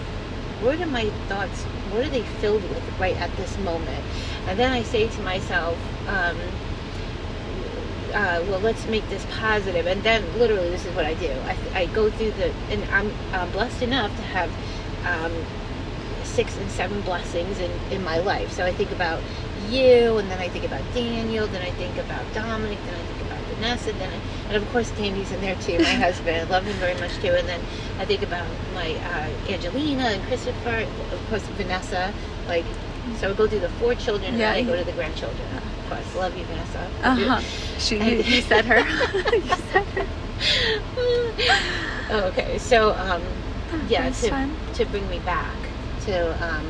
what 0.62 0.80
are 0.80 0.86
my 0.86 1.10
thoughts? 1.28 1.62
What 1.92 2.06
are 2.06 2.08
they 2.08 2.22
filled 2.22 2.62
with 2.62 2.98
right 2.98 3.16
at 3.16 3.34
this 3.36 3.58
moment? 3.58 4.02
And 4.48 4.58
then 4.58 4.72
I 4.72 4.82
say 4.82 5.08
to 5.08 5.22
myself, 5.22 5.78
um, 6.08 6.36
uh, 8.14 8.44
well, 8.48 8.60
let's 8.60 8.86
make 8.86 9.08
this 9.08 9.26
positive. 9.38 9.86
And 9.86 10.02
then 10.02 10.22
literally, 10.38 10.70
this 10.70 10.84
is 10.84 10.94
what 10.94 11.04
I 11.04 11.14
do. 11.14 11.30
I, 11.46 11.56
I 11.74 11.86
go 11.86 12.10
through 12.10 12.32
the, 12.32 12.52
and 12.70 12.84
I'm 12.92 13.50
blessed 13.50 13.82
enough 13.82 14.14
to 14.16 14.22
have 14.22 14.50
um, 15.04 15.32
six 16.22 16.56
and 16.56 16.70
seven 16.70 17.00
blessings 17.02 17.58
in, 17.58 17.70
in 17.90 18.02
my 18.04 18.18
life. 18.18 18.52
So 18.52 18.64
I 18.64 18.72
think 18.72 18.90
about 18.92 19.20
you, 19.68 20.18
and 20.18 20.30
then 20.30 20.38
I 20.38 20.48
think 20.48 20.64
about 20.64 20.82
Daniel, 20.92 21.46
then 21.46 21.62
I 21.62 21.70
think 21.72 21.96
about 21.98 22.24
Dominic, 22.34 22.78
then 22.84 22.94
I 22.94 23.04
think 23.04 23.20
about 23.22 23.40
Vanessa, 23.54 23.92
then 23.92 24.10
I, 24.12 24.52
and 24.52 24.62
of 24.62 24.70
course 24.72 24.90
Danny's 24.92 25.30
in 25.32 25.40
there 25.40 25.54
too, 25.56 25.78
my 25.78 25.84
husband. 26.06 26.36
I 26.36 26.44
love 26.44 26.64
him 26.64 26.76
very 26.76 26.98
much 27.00 27.14
too. 27.16 27.32
And 27.32 27.48
then 27.48 27.60
I 27.98 28.04
think 28.04 28.22
about 28.22 28.46
my 28.74 28.94
uh, 28.94 29.52
Angelina 29.52 30.04
and 30.04 30.22
Christopher, 30.24 30.86
of 31.12 31.28
course 31.28 31.42
Vanessa. 31.56 32.12
Like, 32.46 32.66
so 33.18 33.30
I 33.30 33.32
go 33.34 33.46
through 33.46 33.60
the 33.60 33.68
four 33.70 33.94
children, 33.94 34.34
Yeah. 34.34 34.52
and 34.54 34.66
then 34.68 34.74
I 34.74 34.76
go 34.76 34.76
to 34.78 34.84
the 34.84 34.92
grandchildren. 34.96 35.46
Of 35.56 35.88
course, 35.90 36.14
love 36.16 36.36
you, 36.36 36.44
Vanessa. 36.44 36.88
Uh-huh. 37.02 37.40
She, 37.78 37.96
you, 37.98 38.22
you 38.22 38.40
said 38.40 38.64
her. 38.66 38.78
you 39.32 39.42
said 39.72 39.84
her. 39.96 40.06
Oh, 40.96 41.32
okay, 42.32 42.58
so 42.58 42.92
um, 42.94 43.22
yeah, 43.88 44.02
That's 44.04 44.20
to 44.22 44.50
to 44.74 44.84
bring 44.86 45.08
me 45.10 45.18
back 45.20 45.54
to 46.06 46.14
um, 46.48 46.66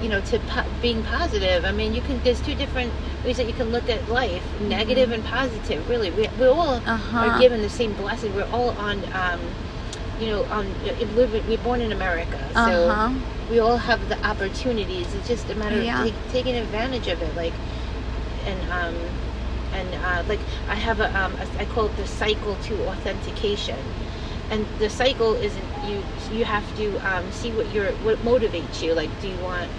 you 0.00 0.08
know 0.08 0.20
to 0.22 0.38
po- 0.40 0.64
being 0.82 1.02
positive. 1.04 1.64
I 1.64 1.72
mean, 1.72 1.94
you 1.94 2.00
can. 2.02 2.20
There's 2.22 2.40
two 2.40 2.54
different 2.54 2.92
ways 3.24 3.36
that 3.36 3.46
you 3.46 3.52
can 3.52 3.70
look 3.70 3.88
at 3.88 4.08
life: 4.08 4.42
negative 4.62 5.12
and 5.12 5.24
positive. 5.24 5.88
Really, 5.88 6.10
we 6.10 6.28
we 6.38 6.46
all 6.46 6.80
Mm-hmm. 6.80 6.88
Uh-huh. 6.88 7.18
are 7.18 7.38
given 7.38 7.60
the 7.62 7.70
same 7.70 7.92
blessing. 7.94 8.34
We're 8.34 8.50
all 8.52 8.70
on. 8.70 9.02
Um, 9.12 9.40
you 10.18 10.26
know, 10.26 10.44
on 10.46 10.66
we're, 11.16 11.26
we're 11.48 11.56
born 11.58 11.80
in 11.80 11.92
America, 11.92 12.38
so 12.52 12.60
Uh-huh. 12.60 13.14
We 13.50 13.58
all 13.58 13.78
have 13.78 14.08
the 14.08 14.18
opportunities. 14.26 15.12
It's 15.12 15.26
just 15.26 15.50
a 15.50 15.54
matter 15.56 15.76
Yeah. 15.82 15.98
of 16.04 16.04
take, 16.06 16.28
taking 16.28 16.56
advantage 16.56 17.08
of 17.08 17.20
it. 17.20 17.34
Like, 17.34 17.54
and 18.46 18.64
um, 18.70 18.96
and 19.72 19.94
uh, 19.94 20.22
like 20.26 20.40
I 20.68 20.76
have 20.76 21.00
a, 21.00 21.08
um, 21.20 21.36
a 21.38 21.46
I 21.62 21.64
call 21.66 21.86
it 21.86 21.96
the 21.96 22.06
cycle 22.06 22.56
to 22.68 22.74
authentication. 22.84 23.84
And 24.50 24.68
the 24.78 24.88
cycle 24.88 25.34
isn't 25.34 25.68
you. 25.88 26.04
You 26.30 26.44
have 26.44 26.72
to 26.74 26.98
um, 27.00 27.30
see 27.32 27.50
what 27.52 27.70
your 27.70 27.92
what 28.06 28.22
motivates 28.22 28.80
you. 28.82 28.94
Like, 28.94 29.18
do 29.20 29.28
you 29.28 29.38
want 29.38 29.70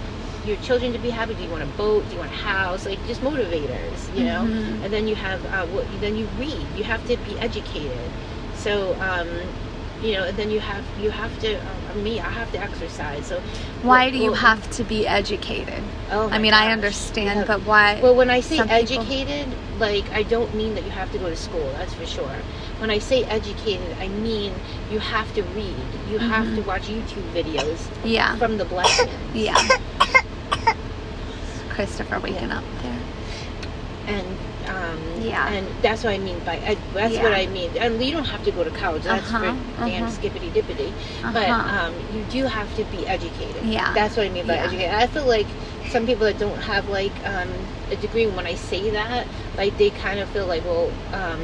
your 0.44 0.56
children 0.56 0.92
to 0.92 0.98
be 0.98 1.10
happy? 1.10 1.34
Do 1.34 1.42
you 1.42 1.50
want 1.50 1.62
a 1.62 1.66
boat? 1.66 2.08
Do 2.08 2.12
you 2.14 2.20
want 2.20 2.30
a 2.32 2.34
house? 2.34 2.84
Like, 2.86 3.04
just 3.04 3.22
motivators, 3.22 4.12
you 4.16 4.24
know. 4.24 4.42
Mhm. 4.44 4.84
And 4.84 4.92
then 4.92 5.06
you 5.08 5.16
have 5.16 5.44
uh, 5.46 5.66
what? 5.66 5.86
Then 6.00 6.14
you 6.16 6.26
read. 6.28 6.68
You 6.76 6.84
have 6.84 7.04
to 7.06 7.16
be 7.16 7.38
educated. 7.38 8.12
So. 8.52 9.00
Um, 9.00 9.54
you 10.02 10.12
know, 10.14 10.32
then 10.32 10.50
you 10.50 10.60
have 10.60 10.84
you 11.00 11.10
have 11.10 11.36
to. 11.40 11.56
Uh, 11.58 11.94
me, 11.96 12.20
I 12.20 12.30
have 12.30 12.50
to 12.52 12.58
exercise. 12.58 13.26
So, 13.26 13.40
Why 13.82 14.10
do 14.10 14.16
you 14.16 14.30
well, 14.32 14.40
have 14.40 14.70
to 14.72 14.84
be 14.84 15.06
educated? 15.06 15.82
Oh 16.10 16.28
I 16.30 16.38
mean, 16.38 16.54
I 16.54 16.72
understand, 16.72 17.40
Yeah. 17.40 17.44
but 17.46 17.60
why? 17.66 18.00
Well, 18.02 18.14
when 18.14 18.30
I 18.30 18.40
say 18.40 18.56
Some 18.56 18.68
people- 18.68 19.02
educated, 19.02 19.48
like 19.78 20.10
I 20.12 20.22
don't 20.22 20.54
mean 20.54 20.74
that 20.74 20.84
you 20.84 20.90
have 20.90 21.10
to 21.12 21.18
go 21.18 21.28
to 21.28 21.36
school. 21.36 21.70
That's 21.78 21.92
for 21.94 22.06
sure. 22.06 22.34
When 22.78 22.90
I 22.90 22.98
say 22.98 23.24
educated, 23.24 23.96
I 24.00 24.08
mean 24.08 24.54
you 24.90 24.98
have 25.00 25.32
to 25.34 25.42
read. 25.42 25.76
You 26.10 26.18
have 26.18 26.46
Mm-hmm. 26.46 26.56
to 26.56 26.62
watch 26.62 26.88
YouTube 26.88 27.30
videos 27.32 27.78
yeah, 28.04 28.36
from 28.36 28.58
the 28.58 28.64
blessings. 28.64 29.10
yeah. 29.34 29.56
Christopher 31.70 32.18
waking 32.20 32.50
up 32.50 32.64
there. 32.82 32.98
And 34.06 34.36
um, 34.68 35.14
Yeah. 35.20 35.48
and 35.52 35.68
that's 35.82 36.02
what 36.04 36.12
I 36.12 36.18
mean 36.18 36.40
by 36.40 36.56
ed- 36.58 36.78
that's 36.92 37.14
Yeah. 37.14 37.22
what 37.24 37.32
I 37.34 37.46
mean. 37.46 37.76
And 37.80 38.02
you 38.02 38.12
don't 38.12 38.24
have 38.26 38.42
to 38.44 38.52
go 38.52 38.64
to 38.64 38.70
college. 38.70 39.04
That's 39.04 39.28
Uh-huh, 39.32 39.56
for 39.74 39.84
damn 39.86 40.04
uh-huh. 40.04 40.12
skippity 40.12 40.50
dippity. 40.50 40.94
But 41.22 41.48
Uh-huh. 41.48 41.76
um, 41.86 41.94
you 42.10 42.24
do 42.24 42.46
have 42.46 42.74
to 42.76 42.84
be 42.84 43.06
educated. 43.06 43.64
Yeah. 43.64 43.92
That's 43.94 44.16
what 44.16 44.26
I 44.26 44.30
mean 44.30 44.46
by 44.46 44.54
Yeah. 44.54 44.64
educated. 44.66 44.94
I 44.94 45.06
feel 45.06 45.26
like 45.26 45.48
some 45.90 46.06
people 46.06 46.26
that 46.26 46.38
don't 46.38 46.62
have 46.62 46.88
like 46.88 47.12
um, 47.26 47.50
a 47.90 47.96
degree, 47.96 48.26
when 48.26 48.46
I 48.46 48.54
say 48.54 48.90
that, 48.90 49.26
like 49.56 49.76
they 49.78 49.90
kind 49.90 50.20
of 50.20 50.28
feel 50.28 50.46
like, 50.46 50.64
well, 50.64 50.92
um, 51.12 51.40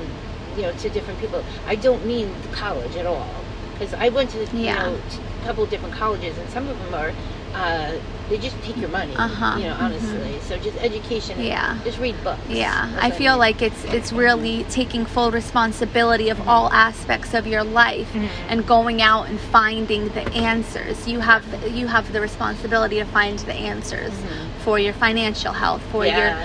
you 0.57 0.63
know, 0.63 0.73
to 0.73 0.89
different 0.91 1.19
people. 1.21 1.45
I 1.67 1.77
don't 1.77 2.05
mean 2.05 2.35
college 2.53 2.97
at 2.97 3.07
all, 3.07 3.45
because 3.75 3.95
I 3.95 4.09
went 4.09 4.31
to 4.31 4.39
you 4.57 4.73
know 4.73 5.01
a 5.43 5.45
couple 5.45 5.63
of 5.65 5.71
different 5.71 5.95
colleges, 5.95 6.39
and 6.39 6.49
some 6.51 6.69
of 6.69 6.79
them 6.79 6.95
are. 6.95 7.13
Uh, 7.55 7.93
they 8.29 8.37
just 8.37 8.61
take 8.63 8.77
your 8.77 8.91
money, 8.91 9.15
Uh-huh, 9.17 9.57
you 9.59 9.65
know. 9.69 9.75
mhm. 9.75 9.81
Honestly, 9.83 10.39
so 10.47 10.59
just 10.59 10.77
education. 10.83 11.41
Yeah. 11.43 11.79
Just 11.83 11.99
read 11.99 12.15
books. 12.23 12.41
Yeah, 12.49 12.91
I 13.01 13.11
feel 13.11 13.33
mean. 13.33 13.39
like 13.41 13.63
it's 13.63 13.85
it's 13.85 14.13
really 14.13 14.65
taking 14.65 15.07
full 15.07 15.31
responsibility 15.31 16.29
of 16.29 16.47
all 16.47 16.71
aspects 16.73 17.33
of 17.33 17.47
your 17.47 17.65
life 17.65 18.09
Mhm. 18.15 18.29
and 18.51 18.67
going 18.67 19.01
out 19.01 19.29
and 19.31 19.41
finding 19.41 20.09
the 20.11 20.25
answers. 20.35 21.09
You 21.09 21.21
have 21.21 21.43
the, 21.51 21.71
you 21.71 21.87
have 21.87 22.13
the 22.13 22.21
responsibility 22.21 22.97
to 22.99 23.07
find 23.07 23.39
the 23.41 23.55
answers 23.55 24.13
Mhm. 24.13 24.63
for 24.65 24.79
your 24.79 24.93
financial 24.93 25.55
health, 25.55 25.81
for 25.91 26.05
your 26.07 26.37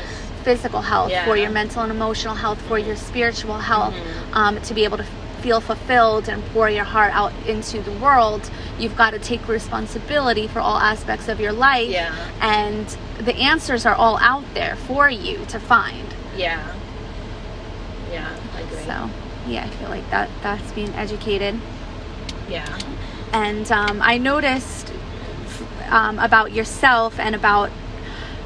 physical 0.44 0.82
health, 0.82 1.10
for 1.10 1.14
Yeah. 1.14 1.26
Mm-hmm. 1.26 1.38
your 1.44 1.52
mental 1.52 1.84
and 1.84 1.92
emotional 1.92 2.36
health, 2.36 2.60
for 2.68 2.78
your 2.80 2.96
spiritual 2.96 3.60
health, 3.60 3.94
um, 4.34 4.60
to 4.62 4.74
be 4.74 4.84
able 4.86 4.98
to 4.98 5.06
feel 5.44 5.60
fulfilled 5.60 6.30
and 6.30 6.44
pour 6.48 6.70
your 6.70 6.86
heart 6.86 7.14
out 7.14 7.34
into 7.46 7.82
the 7.82 7.92
world. 7.92 8.50
You've 8.80 8.96
got 8.96 9.12
to 9.12 9.20
take 9.20 9.46
responsibility 9.48 10.48
for 10.48 10.60
all 10.62 10.78
aspects 10.78 11.28
of 11.28 11.40
your 11.40 11.52
life, 11.52 11.90
Yeah. 11.90 12.16
and 12.42 12.88
the 13.20 13.36
answers 13.36 13.86
are 13.86 13.94
all 13.94 14.18
out 14.20 14.46
there 14.54 14.76
for 14.88 15.10
you 15.10 15.46
to 15.50 15.60
find. 15.60 16.08
Yeah. 16.38 16.64
Yeah, 18.12 18.30
I 18.56 18.62
agree. 18.62 18.78
So, 18.86 19.10
yeah, 19.48 19.66
I 19.66 19.70
feel 19.70 19.90
like 19.90 20.10
that 20.12 20.30
that's 20.42 20.72
being 20.72 20.94
educated. 20.96 21.60
Yeah. 22.50 22.80
And 23.34 23.70
um, 23.72 24.02
I 24.02 24.18
noticed 24.18 24.94
um, 25.90 26.20
about 26.20 26.54
yourself 26.54 27.20
and 27.20 27.36
about 27.36 27.70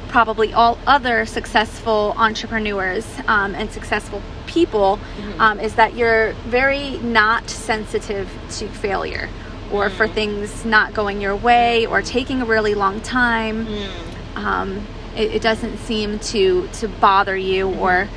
probably 0.08 0.52
all 0.52 0.78
other 0.86 1.26
successful 1.26 2.14
entrepreneurs 2.16 3.06
um, 3.28 3.54
and 3.54 3.70
successful 3.70 4.22
people 4.48 4.98
Mhm. 4.98 5.40
um, 5.40 5.60
is 5.60 5.74
that 5.74 5.94
you're 5.94 6.32
very 6.48 6.98
not 7.02 7.48
sensitive 7.48 8.28
to 8.58 8.66
failure 8.68 9.28
or 9.70 9.88
for 9.90 10.08
Mhm. 10.08 10.12
things 10.14 10.64
not 10.64 10.94
going 10.94 11.20
your 11.20 11.36
way 11.36 11.86
or 11.86 12.02
taking 12.02 12.42
a 12.42 12.44
really 12.44 12.74
long 12.74 13.00
time. 13.00 13.66
Mm. 13.66 14.36
Um, 14.44 14.80
it, 15.16 15.34
it 15.36 15.42
doesn't 15.42 15.78
seem 15.78 16.18
to 16.32 16.68
to 16.80 16.88
bother 16.88 17.36
you 17.36 17.68
or 17.68 18.08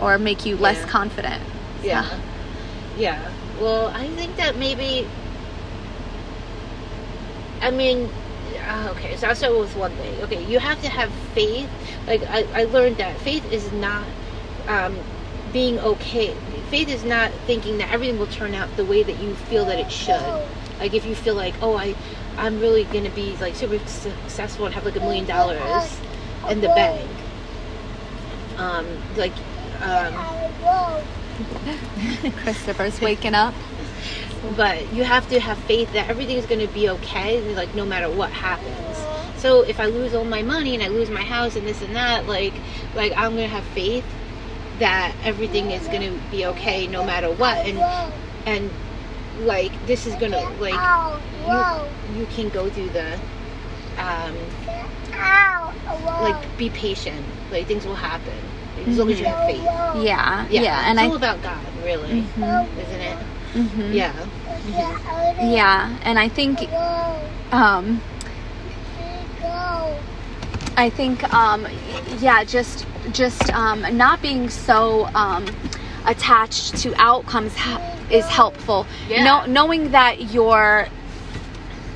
or 0.00 0.18
make 0.18 0.44
you 0.46 0.56
less 0.56 0.78
Yeah. 0.78 0.86
confident. 0.86 1.42
Yeah. 1.82 2.04
Yeah. 2.98 3.18
Well, 3.60 3.88
I 3.94 4.06
think 4.08 4.36
that 4.36 4.56
maybe. 4.56 5.06
I 7.60 7.70
mean, 7.70 8.08
uh, 8.68 8.88
okay, 8.92 9.16
so 9.16 9.28
I'll 9.28 9.34
start 9.34 9.58
with 9.58 9.74
one 9.76 9.90
thing. 9.92 10.14
Okay, 10.22 10.44
you 10.44 10.58
have 10.60 10.80
to 10.82 10.88
have 10.88 11.10
faith. 11.34 11.68
Like, 12.06 12.22
I, 12.30 12.44
I 12.54 12.64
learned 12.64 12.98
that 12.98 13.16
faith 13.18 13.50
is 13.52 13.72
not 13.72 14.04
um, 14.68 14.94
being 15.52 15.78
okay. 15.80 16.34
Faith 16.70 16.88
is 16.88 17.04
not 17.04 17.32
thinking 17.46 17.78
that 17.78 17.90
everything 17.92 18.18
will 18.18 18.26
turn 18.26 18.54
out 18.54 18.74
the 18.76 18.84
way 18.84 19.02
that 19.02 19.18
you 19.20 19.34
feel 19.34 19.64
that 19.66 19.78
it 19.78 19.90
should. 19.90 20.20
Like, 20.78 20.94
if 20.94 21.04
you 21.04 21.14
feel 21.14 21.34
like, 21.34 21.54
oh, 21.62 21.76
I, 21.76 21.94
I'm 22.36 22.60
really 22.60 22.84
going 22.84 23.04
to 23.04 23.10
be 23.10 23.36
like 23.38 23.54
super 23.56 23.78
successful 23.86 24.66
and 24.66 24.74
have 24.74 24.84
like 24.84 24.96
a 24.96 25.00
million 25.00 25.24
dollars 25.26 26.00
in 26.48 26.60
the 26.60 26.68
bank. 26.68 27.10
Um, 28.56 28.86
like, 29.16 29.32
um, 29.80 30.14
Christopher's 32.42 33.00
waking 33.00 33.34
up. 33.34 33.54
but 34.56 34.92
you 34.92 35.04
have 35.04 35.28
to 35.30 35.40
have 35.40 35.58
faith 35.64 35.92
that 35.92 36.08
everything's 36.08 36.46
going 36.46 36.64
to 36.64 36.72
be 36.72 36.88
okay 36.88 37.40
like 37.54 37.74
no 37.74 37.84
matter 37.84 38.08
what 38.08 38.30
happens 38.30 38.96
so 39.36 39.62
if 39.62 39.80
i 39.80 39.86
lose 39.86 40.14
all 40.14 40.24
my 40.24 40.42
money 40.42 40.74
and 40.74 40.82
i 40.82 40.88
lose 40.88 41.10
my 41.10 41.22
house 41.22 41.56
and 41.56 41.66
this 41.66 41.82
and 41.82 41.94
that 41.96 42.26
like 42.26 42.54
like 42.94 43.12
i'm 43.16 43.32
going 43.34 43.48
to 43.48 43.54
have 43.54 43.64
faith 43.74 44.04
that 44.78 45.14
everything 45.24 45.70
is 45.70 45.86
going 45.88 46.02
to 46.02 46.18
be 46.30 46.46
okay 46.46 46.86
no 46.86 47.04
matter 47.04 47.30
what. 47.30 47.58
And 47.66 47.78
and 48.46 48.70
like 49.46 49.72
this 49.86 50.06
is 50.06 50.14
going 50.16 50.32
to 50.32 50.42
like 50.60 50.74
you, 52.12 52.20
you 52.20 52.26
can 52.26 52.48
go 52.50 52.68
through 52.68 52.90
the 52.90 53.18
um 53.98 54.34
like 56.22 56.58
be 56.58 56.68
patient. 56.70 57.24
Like 57.50 57.66
things 57.66 57.84
will 57.84 57.94
happen 57.94 58.34
as 58.86 58.98
long 58.98 59.10
as 59.10 59.20
you 59.20 59.26
have 59.26 59.46
faith. 59.46 59.64
Yeah, 60.04 60.46
yeah, 60.50 60.62
yeah, 60.62 60.90
and 60.90 60.98
it's 60.98 61.04
I 61.04 61.08
all 61.08 61.16
about 61.16 61.42
god 61.42 61.64
really 61.84 62.22
Mhm. 62.38 62.78
isn't 62.78 63.00
it? 63.00 63.18
Mhm. 63.54 63.94
yeah. 63.94 64.26
Yeah, 65.40 65.96
and 66.02 66.18
I 66.18 66.28
think 66.28 66.68
um 67.52 68.02
I 70.78 70.90
think 70.90 71.24
um 71.34 71.66
yeah, 72.20 72.44
just 72.44 72.86
just 73.12 73.52
um 73.52 73.80
not 73.96 74.22
being 74.22 74.48
so 74.48 75.06
um 75.06 75.44
attached 76.06 76.76
to 76.78 76.94
outcomes 76.96 77.54
ha- 77.56 77.82
is 78.10 78.24
helpful. 78.26 78.86
Yeah. 79.08 79.24
Know, 79.24 79.46
knowing 79.46 79.90
that 79.90 80.32
you're 80.32 80.86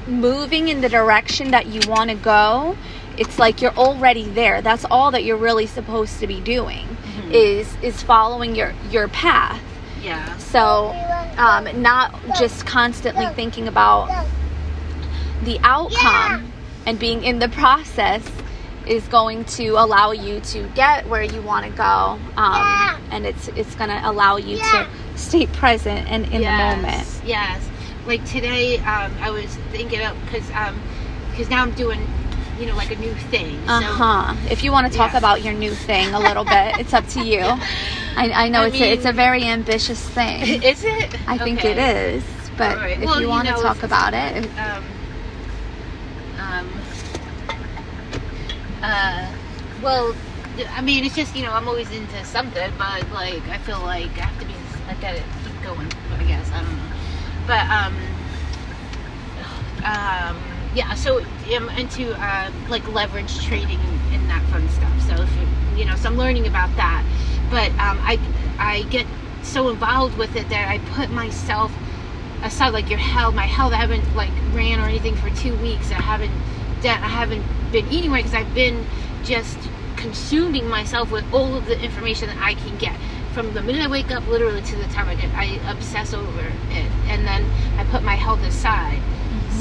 moving 0.09 0.69
in 0.69 0.81
the 0.81 0.89
direction 0.89 1.53
that 1.53 1.67
you 1.67 1.81
want 1.89 2.11
to 2.11 2.17
go, 2.17 2.77
it's 3.17 3.39
like 3.39 3.63
you're 3.63 3.77
already 3.77 4.25
there. 4.29 4.61
That's 4.61 4.85
all 4.91 5.13
that 5.13 5.23
you're 5.23 5.37
really 5.37 5.67
supposed 5.67 6.19
to 6.19 6.27
be 6.27 6.41
doing 6.41 6.87
Mhm. 7.19 7.31
is 7.31 7.77
is 7.83 8.03
following 8.03 8.57
your 8.57 8.75
your 8.91 9.07
path. 9.09 9.61
yeah 10.03 10.37
So, 10.39 10.93
um, 11.39 11.69
not 11.81 12.13
just 12.37 12.67
constantly 12.67 13.27
thinking 13.37 13.69
about 13.69 14.09
the 15.45 15.61
outcome 15.63 16.53
and 16.85 16.99
being 16.99 17.23
in 17.23 17.39
the 17.39 17.49
process 17.49 18.23
is 18.87 19.07
going 19.09 19.45
to 19.45 19.69
allow 19.71 20.13
you 20.13 20.41
to 20.41 20.69
get 20.75 21.07
where 21.09 21.23
you 21.23 21.41
want 21.43 21.67
to 21.67 21.73
go, 21.73 22.19
um, 22.37 23.01
and 23.11 23.27
it's 23.27 23.49
it's 23.49 23.75
going 23.75 23.91
to 23.91 24.01
allow 24.09 24.37
you 24.37 24.57
to 24.59 24.87
stay 25.17 25.47
present 25.47 26.09
and 26.11 26.25
in 26.27 26.43
the 26.43 26.51
moment. 26.53 27.07
Yes. 27.25 27.69
Like 28.07 28.25
today, 28.25 28.79
um, 28.79 29.13
I 29.21 29.31
was 29.31 29.47
thinking 29.71 30.01
of 30.03 30.17
because 30.25 30.47
because 31.31 31.49
now 31.49 31.63
I'm 31.63 31.71
doing, 31.73 32.01
you 32.59 32.67
know, 32.67 32.77
like 32.77 32.91
a 32.91 32.97
new 32.97 33.15
thing. 33.15 33.59
uh-huh 33.69 34.35
If 34.51 34.65
you 34.65 34.73
want 34.73 34.91
to 34.91 34.97
talk 34.99 35.13
Yeah. 35.13 35.19
about 35.19 35.43
your 35.43 35.55
new 35.55 35.71
thing 35.71 36.13
a 36.13 36.19
little 36.21 36.45
bit, 36.45 36.79
it's 36.81 36.93
up 36.93 37.07
to 37.09 37.23
you. 37.23 37.41
I, 38.17 38.31
I 38.45 38.49
know 38.49 38.63
I 38.63 38.67
it's 38.67 38.81
a, 38.81 38.93
it's 38.93 39.05
a 39.07 39.13
very 39.13 39.45
ambitious 39.45 40.01
thing. 40.11 40.43
is 40.63 40.85
it? 40.85 41.17
I 41.29 41.39
think 41.39 41.61
Okay. 41.61 41.71
it 41.73 41.79
is, 41.79 42.25
but 42.59 42.77
Alright. 42.77 42.99
if 42.99 43.05
Well, 43.05 43.17
you 43.17 43.23
you 43.23 43.29
want 43.29 43.47
to 43.49 43.55
know, 43.55 43.63
talk 43.63 43.83
about 43.83 44.15
it, 44.15 44.45
Um. 44.59 44.59
Um. 44.59 44.85
Uh. 48.83 49.33
Well, 49.83 50.15
I 50.71 50.81
mean, 50.83 51.05
it's 51.05 51.17
just 51.17 51.35
you 51.35 51.43
know 51.45 51.53
I'm 51.53 51.69
always 51.69 51.91
into 51.91 52.25
something, 52.25 52.73
but 52.79 53.11
like 53.11 53.49
I 53.49 53.59
feel 53.59 53.81
like 53.81 54.17
I 54.19 54.23
have 54.27 54.39
to 54.41 54.47
be. 54.47 54.55
I 54.89 54.95
gotta 54.95 55.23
keep 55.45 55.63
going. 55.63 55.91
I 56.19 56.25
guess 56.25 56.51
I 56.53 56.63
don't 56.63 56.77
know. 56.77 56.91
But 57.47 57.69
um. 57.71 57.95
Um. 59.85 60.43
Yeah. 60.75 60.95
So 60.95 61.25
I'm 61.53 61.69
into 61.71 62.13
uh, 62.15 62.51
like 62.69 62.87
leverage 62.89 63.45
trading 63.45 63.81
and 64.13 64.29
that 64.31 64.43
fun 64.45 64.69
stuff. 64.69 65.01
So 65.03 65.23
if 65.23 65.79
you, 65.79 65.85
know, 65.87 65.97
so 65.97 66.09
I'm 66.09 66.17
learning 66.17 66.47
about 66.47 66.75
that. 66.77 67.05
But 67.51 67.71
um, 67.73 68.01
I 68.03 68.19
I 68.59 68.83
get 68.91 69.07
so 69.43 69.69
involved 69.69 70.17
with 70.17 70.35
it 70.37 70.49
that 70.51 70.69
I 70.69 70.79
put 70.79 71.11
myself 71.11 71.73
aside 72.43 72.71
like 72.71 72.91
your 72.91 72.99
health 72.99 73.35
my 73.37 73.47
health 73.47 73.73
i 73.73 73.77
haven't 73.77 74.17
like 74.17 74.31
ran 74.53 74.81
or 74.81 74.85
anything 74.85 75.15
for 75.15 75.31
two 75.31 75.55
weeks 75.59 75.93
i 75.93 75.95
haven't 75.95 76.33
done 76.83 77.01
i 77.01 77.09
haven't 77.09 77.45
been 77.73 77.89
eating 77.89 78.11
right 78.11 78.25
because 78.25 78.35
i've 78.39 78.55
been 78.55 78.85
just 79.25 79.59
consuming 79.97 80.67
myself 80.69 81.11
with 81.11 81.25
all 81.33 81.55
of 81.57 81.67
the 81.67 81.81
information 81.83 82.29
that 82.29 82.37
i 82.39 82.55
can 82.55 82.77
get 82.79 82.97
from 83.33 83.53
the 83.55 83.63
minute 83.63 83.83
i 83.83 83.89
wake 83.89 84.11
up 84.11 84.27
literally 84.29 84.61
to 84.63 84.77
the 84.77 84.85
time 84.89 85.09
i 85.09 85.15
get 85.15 85.31
i 85.35 85.45
obsess 85.71 86.13
over 86.13 86.41
it 86.41 86.91
and 87.09 87.27
then 87.27 87.45
i 87.79 87.85
put 87.91 88.03
my 88.03 88.15
health 88.15 88.41
aside 88.43 89.01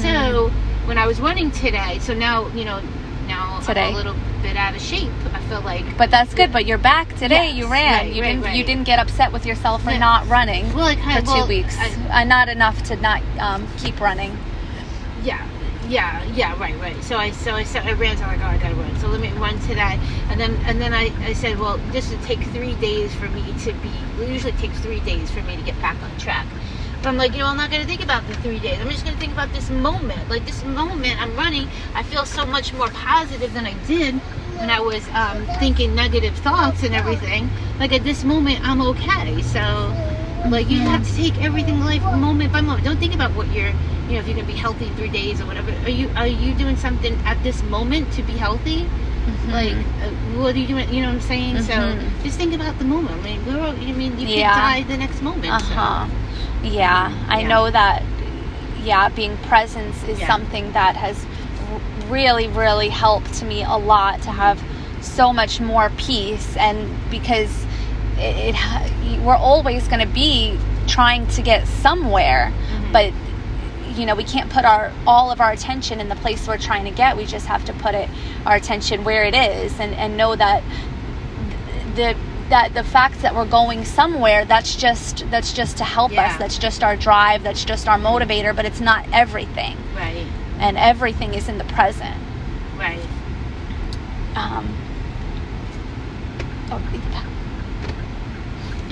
so 0.00 0.48
when 0.86 0.98
i 0.98 1.06
was 1.06 1.20
running 1.20 1.50
today 1.50 1.98
so 2.00 2.12
now 2.14 2.46
you 2.48 2.64
know 2.64 2.80
now 3.28 3.60
Today. 3.60 3.82
i'm 3.82 3.94
a 3.94 3.96
little 3.96 4.16
bit 4.42 4.56
out 4.56 4.74
of 4.74 4.82
shape 4.82 5.08
i 5.32 5.40
feel 5.42 5.60
like 5.60 5.96
But 5.96 6.10
that's 6.10 6.34
good. 6.34 6.52
But 6.52 6.66
you're 6.66 6.76
back 6.78 7.08
today. 7.16 7.46
Yes, 7.48 7.54
you 7.54 7.66
ran. 7.68 7.92
right, 8.06 8.12
you 8.12 8.20
right, 8.22 8.34
didn't. 8.42 8.56
You 8.56 8.64
didn't 8.64 8.84
get 8.84 8.98
upset 8.98 9.32
with 9.32 9.46
yourself 9.46 9.84
for 9.84 9.90
Yeah. 9.90 9.98
not 9.98 10.26
running 10.28 10.64
well 10.74 10.86
I 10.86 10.96
for 10.96 11.00
kind 11.02 11.24
two 11.24 11.30
of, 11.32 11.38
well, 11.38 11.48
weeks. 11.48 11.76
I- 11.78 12.22
uh, 12.22 12.24
not 12.24 12.48
enough 12.48 12.82
to 12.84 12.96
not 12.96 13.22
um, 13.38 13.68
keep 13.78 14.00
running. 14.00 14.36
Yeah, 15.22 15.46
yeah, 15.82 16.24
yeah, 16.24 16.56
right, 16.58 16.78
right. 16.78 17.02
So 17.04 17.16
I 17.18 17.30
so 17.32 17.54
I 17.54 17.64
said 17.64 17.82
I 17.84 17.92
ran. 17.92 18.16
So 18.16 18.24
I'm 18.24 18.30
like, 18.30 18.42
oh, 18.42 18.46
I 18.46 18.58
gotta 18.58 18.76
run. 18.76 18.96
So 18.96 19.08
let 19.08 19.20
me 19.20 19.32
run 19.32 19.58
today, 19.58 20.00
and 20.28 20.40
then 20.40 20.60
and 20.64 20.80
then 20.80 20.94
I, 20.94 21.12
I 21.22 21.32
said, 21.34 21.58
well, 21.58 21.78
this 21.78 22.10
would 22.10 22.22
take 22.22 22.44
three 22.44 22.76
days 22.76 23.14
for 23.14 23.28
me 23.28 23.52
to 23.54 23.74
be. 23.74 24.12
It 24.16 24.28
usually 24.28 24.52
takes 24.52 24.80
three 24.80 25.00
days 25.00 25.30
for 25.30 25.42
me 25.42 25.56
to 25.56 25.62
get 25.62 25.78
back 25.80 26.02
on 26.02 26.16
track. 26.16 26.54
But 27.02 27.10
I'm 27.10 27.16
like, 27.16 27.32
you 27.34 27.40
know, 27.40 27.48
I'm 27.48 27.56
not 27.56 27.70
gonna 27.70 27.86
think 27.86 28.02
about 28.02 28.26
the 28.26 28.34
three 28.34 28.60
days. 28.60 28.80
I'm 28.80 28.90
just 28.90 29.04
gonna 29.04 29.16
think 29.16 29.32
about 29.32 29.52
this 29.52 29.70
moment. 29.70 30.28
Like 30.30 30.44
this 30.44 30.64
moment, 30.64 31.20
I'm 31.20 31.36
running. 31.36 31.68
I 31.94 32.02
feel 32.04 32.26
so 32.26 32.46
much 32.46 32.72
more 32.72 32.90
positive 32.90 33.52
than 33.52 33.66
I 33.66 33.74
did 33.74 34.22
when 34.56 34.70
I 34.70 34.80
was 34.80 35.08
um, 35.10 35.46
thinking 35.46 35.94
negative 35.94 36.36
thoughts 36.36 36.82
and 36.82 36.94
everything. 36.94 37.50
Like 37.78 37.92
at 37.92 38.04
this 38.04 38.24
moment, 38.24 38.60
I'm 38.62 38.80
okay. 38.82 39.42
So 39.42 39.96
like 40.48 40.68
you 40.68 40.80
have 40.80 41.06
to 41.06 41.14
take 41.14 41.40
everything 41.42 41.80
life 41.80 42.02
moment 42.02 42.52
by 42.52 42.60
moment. 42.60 42.84
Don't 42.84 42.98
think 42.98 43.14
about 43.14 43.32
what 43.32 43.46
you're, 43.52 43.68
you 44.08 44.12
know, 44.14 44.18
if 44.18 44.26
you're 44.26 44.36
gonna 44.36 44.46
be 44.46 44.52
healthy 44.54 44.86
in 44.86 44.94
three 44.96 45.08
days 45.08 45.40
or 45.40 45.46
whatever. 45.46 45.70
Are 45.84 45.88
you 45.90 46.10
are 46.16 46.26
you 46.26 46.54
doing 46.54 46.76
something 46.76 47.14
at 47.24 47.42
this 47.42 47.62
moment 47.64 48.12
to 48.14 48.22
be 48.22 48.32
healthy? 48.32 48.88
Like, 49.48 49.72
uh, 49.74 50.08
what 50.40 50.54
are 50.54 50.58
you 50.58 50.66
doing? 50.66 50.92
You 50.92 51.02
know 51.02 51.08
what 51.08 51.14
I'm 51.16 51.20
saying? 51.20 51.56
Mhm. 51.56 51.62
So 51.62 52.24
just 52.24 52.36
think 52.38 52.54
about 52.54 52.78
the 52.78 52.84
moment. 52.84 53.20
I 53.20 53.22
mean, 53.22 53.46
we're 53.46 53.60
all, 53.60 53.70
I 53.70 53.92
mean, 53.92 54.18
you 54.18 54.26
Yeah. 54.26 54.52
could 54.54 54.60
die 54.60 54.82
the 54.94 54.96
next 54.96 55.22
moment. 55.22 55.46
Uh 55.52 55.58
so- 55.60 55.74
huh. 55.74 56.06
Yeah, 56.64 57.12
I 57.28 57.40
Yeah. 57.40 57.48
know 57.48 57.70
that. 57.70 58.02
Yeah, 58.84 59.08
being 59.10 59.36
presence 59.48 60.02
is 60.08 60.18
Yeah. 60.18 60.26
something 60.26 60.72
that 60.72 60.96
has 60.96 61.24
really, 62.08 62.48
really 62.48 62.88
helped 62.88 63.42
me 63.44 63.62
a 63.62 63.76
lot 63.76 64.20
to 64.22 64.30
have 64.32 64.60
so 65.00 65.32
much 65.32 65.60
more 65.60 65.90
peace, 65.96 66.56
and 66.56 66.88
because 67.10 67.64
it, 68.22 68.54
it 68.54 69.20
we're 69.22 69.36
always 69.36 69.86
going 69.88 70.00
to 70.06 70.12
be 70.12 70.58
trying 70.86 71.26
to 71.28 71.42
get 71.42 71.66
somewhere, 71.68 72.52
Mhm. 72.52 72.92
but 72.92 73.12
you 73.96 74.06
know 74.06 74.14
we 74.14 74.24
can't 74.24 74.50
put 74.50 74.64
our 74.64 74.90
all 75.06 75.30
of 75.30 75.40
our 75.40 75.52
attention 75.52 76.00
in 76.00 76.08
the 76.08 76.16
place 76.16 76.46
we're 76.48 76.58
trying 76.58 76.84
to 76.84 76.90
get. 76.90 77.16
We 77.16 77.26
just 77.26 77.46
have 77.46 77.64
to 77.66 77.72
put 77.74 77.94
it 77.94 78.08
our 78.46 78.56
attention 78.56 79.04
where 79.04 79.24
it 79.24 79.34
is, 79.34 79.78
and 79.80 79.94
and 79.94 80.16
know 80.16 80.34
that 80.36 80.62
the 81.94 82.16
that 82.48 82.74
the 82.74 82.84
fact 82.84 83.22
that 83.22 83.34
we're 83.34 83.46
going 83.46 83.84
somewhere 83.84 84.44
that's 84.44 84.74
just 84.76 85.24
that's 85.30 85.52
just 85.52 85.76
to 85.78 85.84
help 85.84 86.12
Yeah. 86.12 86.26
us 86.32 86.36
that's 86.38 86.58
just 86.58 86.82
our 86.82 86.96
drive 86.96 87.42
that's 87.42 87.64
just 87.64 87.88
our 87.88 87.98
motivator 87.98 88.54
but 88.54 88.64
it's 88.66 88.80
not 88.80 89.06
everything 89.12 89.76
Right, 89.96 90.26
and 90.58 90.76
everything 90.76 91.32
is 91.34 91.48
in 91.48 91.56
the 91.56 91.64
present 91.64 92.14
right. 92.78 92.98
um, 94.34 94.68
oh, 96.70 96.80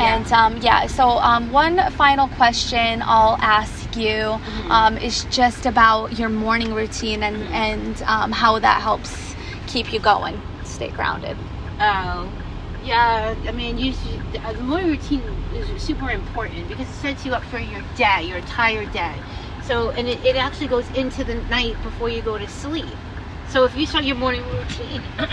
yeah. 0.00 0.16
And 0.16 0.32
um, 0.32 0.56
yeah 0.58 0.86
so 0.86 1.18
um, 1.20 1.50
one 1.50 1.78
final 1.90 2.28
question 2.28 3.02
i'll 3.06 3.38
ask 3.40 3.96
you 3.96 4.40
Mhm. 4.46 4.70
um, 4.70 4.98
is 4.98 5.24
just 5.24 5.66
about 5.66 6.12
your 6.18 6.28
morning 6.28 6.72
routine 6.74 7.22
and 7.22 7.48
and 7.52 8.02
um, 8.06 8.32
how 8.32 8.58
that 8.58 8.82
helps 8.82 9.36
keep 9.66 9.92
you 9.92 10.00
going 10.00 10.42
stay 10.62 10.90
grounded 10.90 11.38
Oh, 11.80 12.34
yeah. 12.80 13.34
I 13.48 13.52
mean, 13.52 13.78
you 13.78 13.92
should, 13.92 14.38
uh, 14.44 14.52
the 14.54 14.62
morning 14.62 14.88
routine 14.90 15.44
is 15.52 15.82
super 15.82 16.10
important 16.10 16.68
because 16.68 16.88
it 16.88 16.94
sets 16.94 17.24
you 17.24 17.34
up 17.34 17.44
for 17.44 17.58
your 17.58 17.82
day, 17.94 18.22
your 18.24 18.38
entire 18.38 18.86
day. 18.86 19.22
So, 19.60 19.90
and 19.92 20.08
it, 20.08 20.24
it 20.24 20.36
actually 20.36 20.68
goes 20.68 20.90
into 20.90 21.24
the 21.24 21.36
night 21.36 21.80
before 21.82 22.08
you 22.10 22.22
go 22.22 22.38
to 22.38 22.48
sleep. 22.48 22.98
So, 23.44 23.64
if 23.64 23.74
you 23.74 23.86
start 23.86 24.04
your 24.04 24.16
morning 24.16 24.44
routine, 24.44 25.08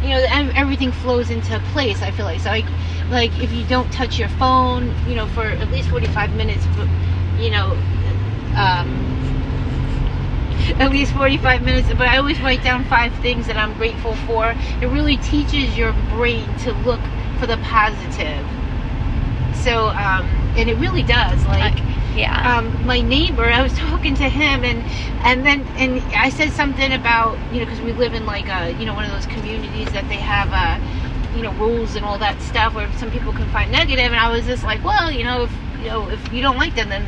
you 0.00 0.10
know, 0.10 0.26
everything 0.54 0.92
flows 0.92 1.30
into 1.30 1.60
place. 1.60 2.02
I 2.02 2.10
feel 2.10 2.26
like 2.26 2.40
so, 2.40 2.50
like, 2.50 2.72
like 3.12 3.38
if 3.40 3.52
you 3.52 3.64
don't 3.66 3.92
touch 3.92 4.18
your 4.18 4.28
phone, 4.28 4.92
you 5.06 5.14
know, 5.14 5.26
for 5.28 5.44
at 5.44 5.70
least 5.70 5.90
forty-five 5.90 6.34
minutes, 6.34 6.66
you 7.38 7.50
know, 7.50 7.72
um, 8.56 9.12
at 10.78 10.90
least 10.90 11.12
45 11.12 11.62
minutes 11.62 11.88
but 11.88 12.02
i 12.02 12.16
always 12.16 12.40
write 12.40 12.62
down 12.62 12.84
five 12.84 13.12
things 13.16 13.46
that 13.48 13.56
i'm 13.56 13.74
grateful 13.74 14.14
for. 14.14 14.54
It 14.80 14.86
really 14.86 15.16
teaches 15.16 15.76
your 15.76 15.92
brain 16.10 16.56
to 16.58 16.72
look 16.72 17.00
for 17.38 17.46
the 17.46 17.56
positive. 17.58 18.46
So 19.54 19.88
um 19.88 20.24
and 20.56 20.68
it 20.68 20.76
really 20.78 21.02
does 21.02 21.44
like 21.46 21.78
yeah. 22.14 22.58
um, 22.58 22.86
my 22.86 23.00
neighbor 23.00 23.44
i 23.44 23.62
was 23.62 23.72
talking 23.78 24.14
to 24.14 24.28
him 24.28 24.64
and 24.64 24.84
and 25.24 25.46
then 25.46 25.66
and 25.78 26.00
i 26.14 26.28
said 26.28 26.50
something 26.50 26.92
about 26.92 27.38
you 27.52 27.58
know 27.58 27.64
because 27.64 27.80
we 27.80 27.92
live 27.92 28.14
in 28.14 28.26
like 28.26 28.48
a 28.48 28.72
you 28.72 28.84
know 28.84 28.94
one 28.94 29.04
of 29.04 29.10
those 29.10 29.26
communities 29.26 29.90
that 29.92 30.06
they 30.08 30.16
have 30.16 30.52
uh 30.52 30.78
you 31.34 31.42
know 31.42 31.52
rules 31.54 31.94
and 31.96 32.04
all 32.04 32.18
that 32.18 32.40
stuff 32.40 32.74
where 32.74 32.90
some 32.92 33.10
people 33.10 33.32
can 33.32 33.46
find 33.48 33.70
negative 33.70 34.06
and 34.06 34.16
i 34.16 34.28
was 34.30 34.44
just 34.44 34.64
like 34.64 34.82
well 34.84 35.10
you 35.10 35.24
know 35.24 35.42
if 35.44 35.58
you 35.80 35.88
know 35.88 36.08
if 36.08 36.32
you 36.32 36.42
don't 36.42 36.58
like 36.58 36.74
them 36.74 36.88
then 36.88 37.06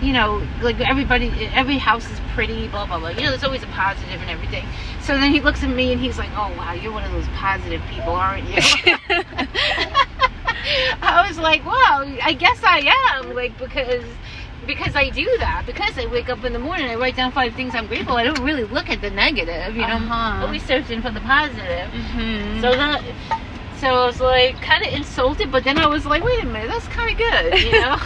you 0.00 0.12
know, 0.12 0.46
like 0.60 0.80
everybody, 0.80 1.48
every 1.52 1.78
house 1.78 2.08
is 2.08 2.20
pretty, 2.34 2.68
blah 2.68 2.86
blah 2.86 3.00
blah. 3.00 3.08
You 3.08 3.22
know, 3.22 3.30
there's 3.30 3.42
always 3.42 3.64
a 3.64 3.66
positive 3.66 4.20
and 4.20 4.30
everything. 4.30 4.64
So 5.00 5.18
then 5.18 5.32
he 5.32 5.40
looks 5.40 5.62
at 5.62 5.70
me 5.70 5.90
and 5.92 6.00
he's 6.00 6.18
like, 6.18 6.30
"Oh 6.36 6.54
wow, 6.56 6.72
you're 6.72 6.92
one 6.92 7.02
of 7.04 7.10
those 7.10 7.26
positive 7.28 7.82
people, 7.90 8.12
aren't 8.12 8.44
you?" 8.44 8.58
I 11.02 11.24
was 11.28 11.38
like, 11.38 11.64
"Wow, 11.64 12.04
I 12.24 12.32
guess 12.34 12.62
I 12.64 12.92
am." 13.16 13.34
Like 13.34 13.56
because 13.56 14.04
because 14.66 14.94
I 14.94 15.10
do 15.10 15.28
that. 15.40 15.64
Because 15.66 15.98
I 15.98 16.06
wake 16.06 16.28
up 16.28 16.44
in 16.44 16.52
the 16.52 16.58
morning, 16.58 16.88
I 16.90 16.94
write 16.94 17.16
down 17.16 17.32
five 17.32 17.54
things 17.54 17.74
I'm 17.74 17.86
grateful. 17.86 18.16
I 18.16 18.24
don't 18.24 18.44
really 18.44 18.64
look 18.64 18.90
at 18.90 19.00
the 19.00 19.10
negative. 19.10 19.74
You 19.74 19.86
know, 19.86 19.96
Uh-huh. 19.96 20.44
Always 20.46 20.64
searching 20.64 21.02
for 21.02 21.10
the 21.10 21.20
positive. 21.20 21.90
Mhm. 21.92 22.60
So 22.60 22.76
that. 22.76 23.02
So 23.80 23.86
I 23.86 24.06
was 24.06 24.20
like 24.20 24.60
kind 24.60 24.84
of 24.84 24.92
insulted, 24.92 25.52
but 25.52 25.62
then 25.62 25.78
I 25.78 25.86
was 25.86 26.04
like, 26.04 26.24
wait 26.24 26.42
a 26.42 26.46
minute, 26.46 26.68
that's 26.68 26.88
kind 26.88 27.12
of 27.12 27.16
good, 27.16 27.60
you 27.62 27.70
know? 27.70 27.96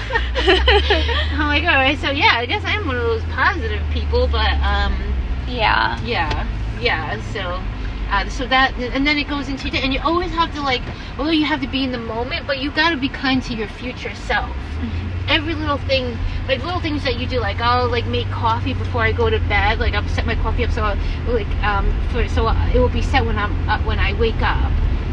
I'm 1.32 1.48
like, 1.48 1.64
all 1.64 1.76
right, 1.76 1.98
so 1.98 2.10
yeah, 2.10 2.32
I 2.34 2.44
guess 2.44 2.62
I'm 2.66 2.86
one 2.86 2.96
of 2.96 3.02
those 3.02 3.22
positive 3.24 3.80
people, 3.90 4.28
but 4.28 4.52
um, 4.62 4.92
yeah. 5.48 5.98
yeah, 6.04 6.46
yeah. 6.78 7.18
So, 7.32 7.62
uh, 8.10 8.28
so 8.28 8.46
that, 8.48 8.74
and 8.78 9.06
then 9.06 9.16
it 9.16 9.28
goes 9.28 9.48
into 9.48 9.70
that, 9.70 9.82
and 9.82 9.94
you 9.94 10.00
always 10.00 10.30
have 10.32 10.54
to 10.54 10.60
like, 10.60 10.82
although 11.18 11.30
you 11.30 11.46
have 11.46 11.62
to 11.62 11.68
be 11.68 11.84
in 11.84 11.92
the 11.92 11.98
moment, 11.98 12.46
but 12.46 12.58
you 12.58 12.70
got 12.70 12.90
to 12.90 12.98
be 12.98 13.08
kind 13.08 13.42
to 13.44 13.54
your 13.54 13.68
future 13.68 14.14
self. 14.14 14.54
Every 15.28 15.54
little 15.54 15.78
thing, 15.78 16.18
like 16.48 16.62
little 16.62 16.80
things 16.80 17.04
that 17.04 17.16
you 17.16 17.26
do, 17.26 17.40
like 17.40 17.60
I'll 17.60 17.88
like 17.88 18.04
make 18.06 18.28
coffee 18.30 18.74
before 18.74 19.02
I 19.02 19.12
go 19.12 19.30
to 19.30 19.38
bed. 19.48 19.78
Like 19.78 19.94
I'll 19.94 20.06
set 20.08 20.26
my 20.26 20.34
coffee 20.34 20.64
up 20.64 20.70
so 20.72 20.82
I'll, 20.82 20.98
like 21.32 21.46
um 21.64 21.90
for 22.10 22.26
so 22.28 22.48
it 22.74 22.78
will 22.78 22.90
be 22.90 23.00
set 23.00 23.24
when 23.24 23.38
I'm 23.38 23.52
uh, 23.68 23.78
when 23.84 23.98
I 23.98 24.12
wake 24.14 24.42
up. 24.42 24.72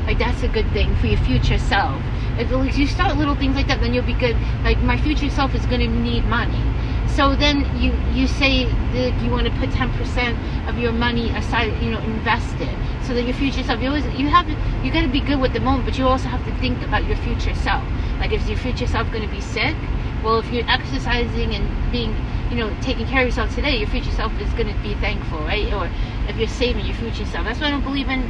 Like 0.10 0.18
that's 0.18 0.42
a 0.42 0.48
good 0.48 0.66
thing 0.72 0.96
for 0.96 1.06
your 1.06 1.20
future 1.20 1.60
self. 1.60 2.02
If 2.40 2.50
like, 2.50 2.76
you 2.76 2.88
start 2.88 3.16
little 3.18 3.36
things 3.36 3.56
like 3.56 3.68
that, 3.68 3.80
then 3.80 3.94
you'll 3.94 4.10
be 4.10 4.18
good. 4.18 4.36
Like 4.64 4.82
my 4.82 4.98
future 4.98 5.30
self 5.30 5.54
is 5.54 5.64
going 5.68 5.82
to 5.82 5.88
need 5.88 6.26
money. 6.26 6.64
So 7.06 7.36
then 7.36 7.62
you 7.78 7.94
you 8.12 8.26
say 8.26 8.66
that 8.66 9.22
you 9.22 9.30
want 9.30 9.46
to 9.46 9.54
put 9.60 9.70
ten 9.70 9.92
percent 9.92 10.36
of 10.68 10.80
your 10.80 10.94
money 10.94 11.30
aside, 11.30 11.80
you 11.84 11.92
know, 11.92 12.00
invest 12.00 12.56
it, 12.60 12.76
so 13.06 13.14
that 13.14 13.22
your 13.22 13.36
future 13.36 13.62
self. 13.62 13.82
You 13.82 13.90
always 13.90 14.06
you 14.18 14.30
have 14.30 14.50
you 14.84 14.92
got 14.92 15.04
to 15.04 15.10
be 15.10 15.22
good 15.22 15.40
with 15.40 15.54
the 15.54 15.60
moment, 15.60 15.86
but 15.86 15.96
you 15.96 16.08
also 16.08 16.28
have 16.28 16.44
to 16.46 16.60
think 16.60 16.82
about 16.82 17.06
your 17.06 17.18
future 17.18 17.54
self. 17.54 17.86
Like 18.18 18.34
is 18.34 18.50
your 18.50 18.58
future 18.58 18.88
self 18.88 19.12
going 19.12 19.24
to 19.24 19.30
be 19.30 19.42
sick? 19.42 19.76
Well, 20.24 20.40
if 20.40 20.52
you're 20.52 20.68
exercising 20.68 21.54
and 21.54 21.92
being, 21.92 22.16
you 22.50 22.58
know, 22.58 22.76
taking 22.82 23.06
care 23.06 23.22
of 23.22 23.28
yourself 23.28 23.54
today, 23.54 23.78
your 23.78 23.88
future 23.88 24.12
self 24.12 24.34
is 24.42 24.52
going 24.54 24.74
to 24.74 24.82
be 24.82 24.96
thankful, 24.96 25.38
right? 25.44 25.72
Or 25.72 25.88
if 26.28 26.36
you're 26.36 26.48
saving 26.48 26.88
your 26.88 26.96
future 26.96 27.26
self. 27.26 27.46
That's 27.46 27.60
why 27.62 27.68
I 27.68 27.70
don't 27.70 27.84
believe 27.84 28.10
in 28.10 28.26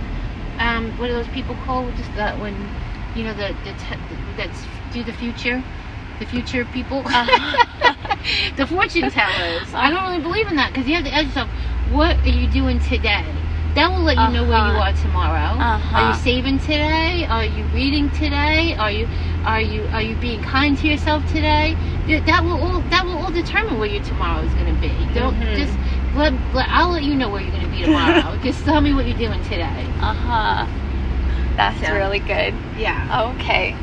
um, 0.59 0.93
what 0.97 1.09
are 1.09 1.13
those 1.13 1.29
people 1.29 1.55
called? 1.55 1.95
Just 1.95 2.13
that 2.15 2.39
when, 2.39 2.73
you 3.13 3.23
know, 3.25 3.33
the 3.33 3.55
the 3.63 3.75
that's 4.35 4.67
do 4.91 5.03
the 5.03 5.13
future, 5.13 5.63
the 6.19 6.25
future 6.25 6.65
people, 6.65 7.03
the 8.57 8.67
fortune 8.67 9.09
tellers. 9.09 9.73
I 9.73 9.89
don't 9.89 10.03
really 10.09 10.21
believe 10.21 10.47
in 10.49 10.55
that 10.57 10.73
because 10.73 10.87
you 10.87 10.95
have 10.95 11.05
to 11.05 11.13
ask 11.13 11.25
yourself, 11.27 11.49
what 11.85 12.25
are 12.25 12.29
you 12.29 12.47
doing 12.47 12.79
today? 12.79 13.45
That 13.75 13.89
will 13.91 14.03
let 14.03 14.17
you 14.19 14.27
know 14.29 14.43
where 14.45 14.57
you 14.57 14.73
Uh-huh. 14.73 14.79
are 14.79 14.93
tomorrow. 14.93 15.59
Uh-huh. 15.61 15.95
Are 15.97 16.03
you 16.03 16.13
saving 16.13 16.59
today? 16.59 17.25
Are 17.29 17.45
you 17.45 17.65
reading 17.67 18.09
today? 18.09 18.75
Are 18.77 18.91
you 18.91 19.07
are 19.43 19.61
you 19.61 19.87
are 19.91 20.01
you 20.01 20.15
being 20.17 20.41
kind 20.41 20.77
to 20.77 20.87
yourself 20.87 21.25
today? 21.25 21.77
That 22.07 22.43
will 22.43 22.59
all 22.61 22.81
that 22.83 23.05
will 23.05 23.17
all 23.17 23.31
determine 23.31 23.77
where 23.77 23.87
your 23.87 24.01
tomorrow 24.01 24.41
is 24.41 24.53
going 24.53 24.67
to 24.73 24.79
be. 24.79 25.07
Don't 25.13 25.37
Mhm. 25.37 25.55
just 25.55 25.79
let, 26.19 26.33
let 26.53 26.67
I'll 26.69 26.89
let 26.91 27.03
you 27.03 27.15
know 27.15 27.29
where 27.29 27.41
you're 27.41 27.51
going 27.51 27.63
to 27.65 27.71
be 27.71 27.81
tomorrow. 27.85 28.37
just 28.43 28.63
tell 28.65 28.81
me 28.81 28.93
what 28.93 29.07
you're 29.07 29.17
doing 29.17 29.41
today. 29.43 29.85
Uh 29.99 30.13
huh. 30.13 30.67
That's 31.55 31.79
So- 31.85 31.93
really 31.95 32.19
good. 32.19 32.53
Yeah. 32.77 33.33
Okay. 33.35 33.75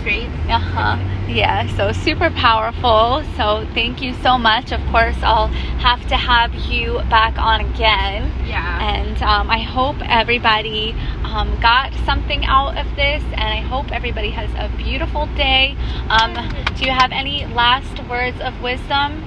Straight. 0.00 0.28
Uh 0.48 0.58
huh. 0.58 0.96
Yeah, 1.28 1.68
so 1.76 1.92
super 1.92 2.30
powerful. 2.30 3.22
So 3.36 3.66
thank 3.74 4.00
you 4.00 4.14
so 4.22 4.38
much. 4.38 4.72
Of 4.72 4.80
course, 4.86 5.16
I'll 5.22 5.48
have 5.48 6.06
to 6.08 6.16
have 6.16 6.54
you 6.54 6.94
back 7.10 7.38
on 7.38 7.60
again. 7.60 8.32
Yeah. 8.48 8.78
And 8.94 9.22
um, 9.22 9.50
I 9.50 9.58
hope 9.58 9.96
everybody 10.00 10.92
um, 11.22 11.54
got 11.60 11.92
something 12.06 12.44
out 12.46 12.78
of 12.78 12.86
this, 12.96 13.22
and 13.34 13.42
I 13.42 13.60
hope 13.60 13.92
everybody 13.92 14.30
has 14.30 14.50
a 14.56 14.74
beautiful 14.76 15.26
day. 15.36 15.76
Um, 16.08 16.32
do 16.76 16.84
you 16.86 16.90
have 16.92 17.12
any 17.12 17.44
last 17.46 18.02
words 18.08 18.40
of 18.40 18.60
wisdom 18.62 19.22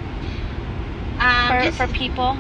um, 1.24 1.48
for, 1.48 1.64
just, 1.64 1.78
for 1.78 1.88
people? 1.88 2.38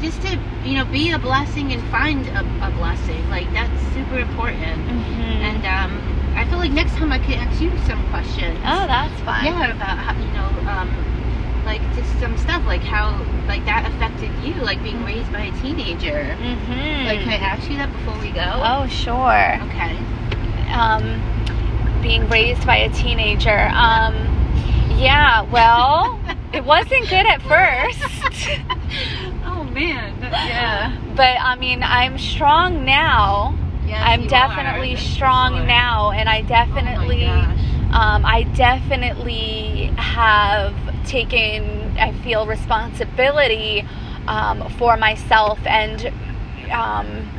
just 0.00 0.20
to 0.20 0.38
you 0.64 0.74
know 0.74 0.84
be 0.84 1.10
a 1.12 1.18
blessing 1.18 1.72
and 1.72 1.82
find 1.90 2.26
a, 2.28 2.40
a 2.66 2.70
blessing 2.76 3.28
like 3.30 3.50
that's 3.52 3.80
super 3.94 4.18
important. 4.18 4.76
Mm-hmm. 4.86 5.40
And 5.46 5.64
um, 5.64 6.36
I 6.36 6.44
feel 6.48 6.58
like 6.58 6.72
next 6.72 6.92
time 6.96 7.12
I 7.12 7.18
could 7.18 7.36
ask 7.36 7.60
you 7.60 7.70
some 7.86 8.06
questions. 8.10 8.58
oh, 8.60 8.86
that's 8.86 9.20
fine. 9.22 9.46
Yeah, 9.46 9.72
about 9.72 9.98
how 9.98 10.12
you 10.12 10.30
know, 10.36 10.70
um, 10.70 11.64
like 11.64 11.80
just 11.94 12.12
some 12.20 12.36
stuff 12.36 12.64
like 12.66 12.82
how 12.82 13.10
like 13.46 13.64
that 13.64 13.90
affected 13.90 14.30
you, 14.44 14.54
like 14.62 14.82
being 14.82 15.02
raised 15.04 15.32
by 15.32 15.44
a 15.44 15.52
teenager. 15.62 16.36
Mm-hmm. 16.36 17.06
Like, 17.06 17.20
can 17.20 17.30
I 17.30 17.36
ask 17.36 17.70
you 17.70 17.76
that 17.78 17.90
before 17.92 18.18
we 18.20 18.30
go? 18.30 18.44
oh, 18.44 18.86
sure. 18.88 19.56
Okay. 19.70 19.96
um, 20.72 21.22
being 22.02 22.28
raised 22.28 22.66
by 22.66 22.76
a 22.76 22.90
teenager. 22.90 23.70
Um, 23.72 24.14
yeah, 24.96 25.42
well, 25.50 26.18
it 26.52 26.64
wasn't 26.64 27.08
good 27.08 27.26
at 27.26 27.42
first, 27.42 28.00
oh 29.44 29.64
man. 29.72 30.18
Yeah. 30.20 30.98
but 31.14 31.36
I 31.40 31.56
mean, 31.56 31.82
I'm 31.82 32.18
strong 32.18 32.84
now. 32.84 33.56
Yes, 33.86 34.02
I'm 34.04 34.26
definitely 34.26 34.94
are. 34.94 34.98
strong 34.98 35.56
Sure. 35.56 35.66
now, 35.66 36.10
and 36.10 36.28
I 36.28 36.42
definitely, 36.42 37.26
Oh 37.26 37.56
um, 37.92 38.24
I 38.26 38.42
definitely 38.56 39.92
have 39.96 40.74
taken, 41.06 41.96
I 41.98 42.12
feel 42.24 42.46
responsibility 42.46 43.86
um, 44.26 44.68
for 44.78 44.96
myself 44.96 45.58
and. 45.66 46.12
Um, 46.70 47.30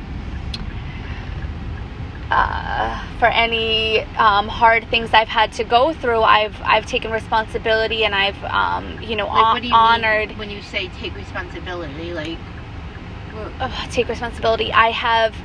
uh, 2.30 3.06
for 3.20 3.28
any 3.28 4.02
um, 4.16 4.48
hard 4.48 4.88
things 4.90 5.14
I've 5.14 5.28
had 5.28 5.52
to 5.54 5.64
go 5.64 5.94
through, 5.94 6.22
I've 6.22 6.60
I've 6.62 6.86
taken 6.86 7.12
responsibility 7.12 8.04
and 8.04 8.14
I've 8.14 8.42
um, 8.44 9.02
you 9.02 9.16
know 9.16 9.28
Like, 9.28 9.54
what 9.54 9.62
do 9.62 9.68
you 9.68 9.74
honored 9.74 10.30
mean 10.30 10.38
when 10.38 10.50
you 10.50 10.62
say 10.62 10.90
take 11.00 11.16
responsibility? 11.16 12.14
Like, 12.14 12.38
uh, 13.60 13.88
take 13.92 14.10
responsibility. 14.10 14.74
I 14.74 14.90
have 14.90 15.36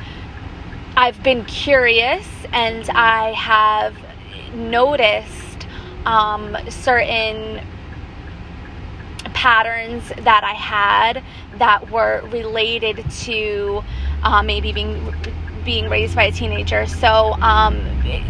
I've 0.96 1.22
been 1.22 1.44
curious 1.44 2.26
and 2.52 2.88
I 2.90 3.32
have 3.32 3.96
noticed 4.54 5.66
um, 6.04 6.56
certain 6.68 7.64
patterns 9.34 10.08
that 10.18 10.44
I 10.44 10.52
had 10.52 11.22
that 11.58 11.90
were 11.90 12.22
related 12.30 13.08
to 13.22 13.82
uh, 14.22 14.42
maybe 14.42 14.72
being 14.72 15.14
being 15.64 15.88
raised 15.88 16.14
by 16.14 16.24
a 16.24 16.32
teenager. 16.32 16.86
So, 16.86 17.34
um, 17.40 17.80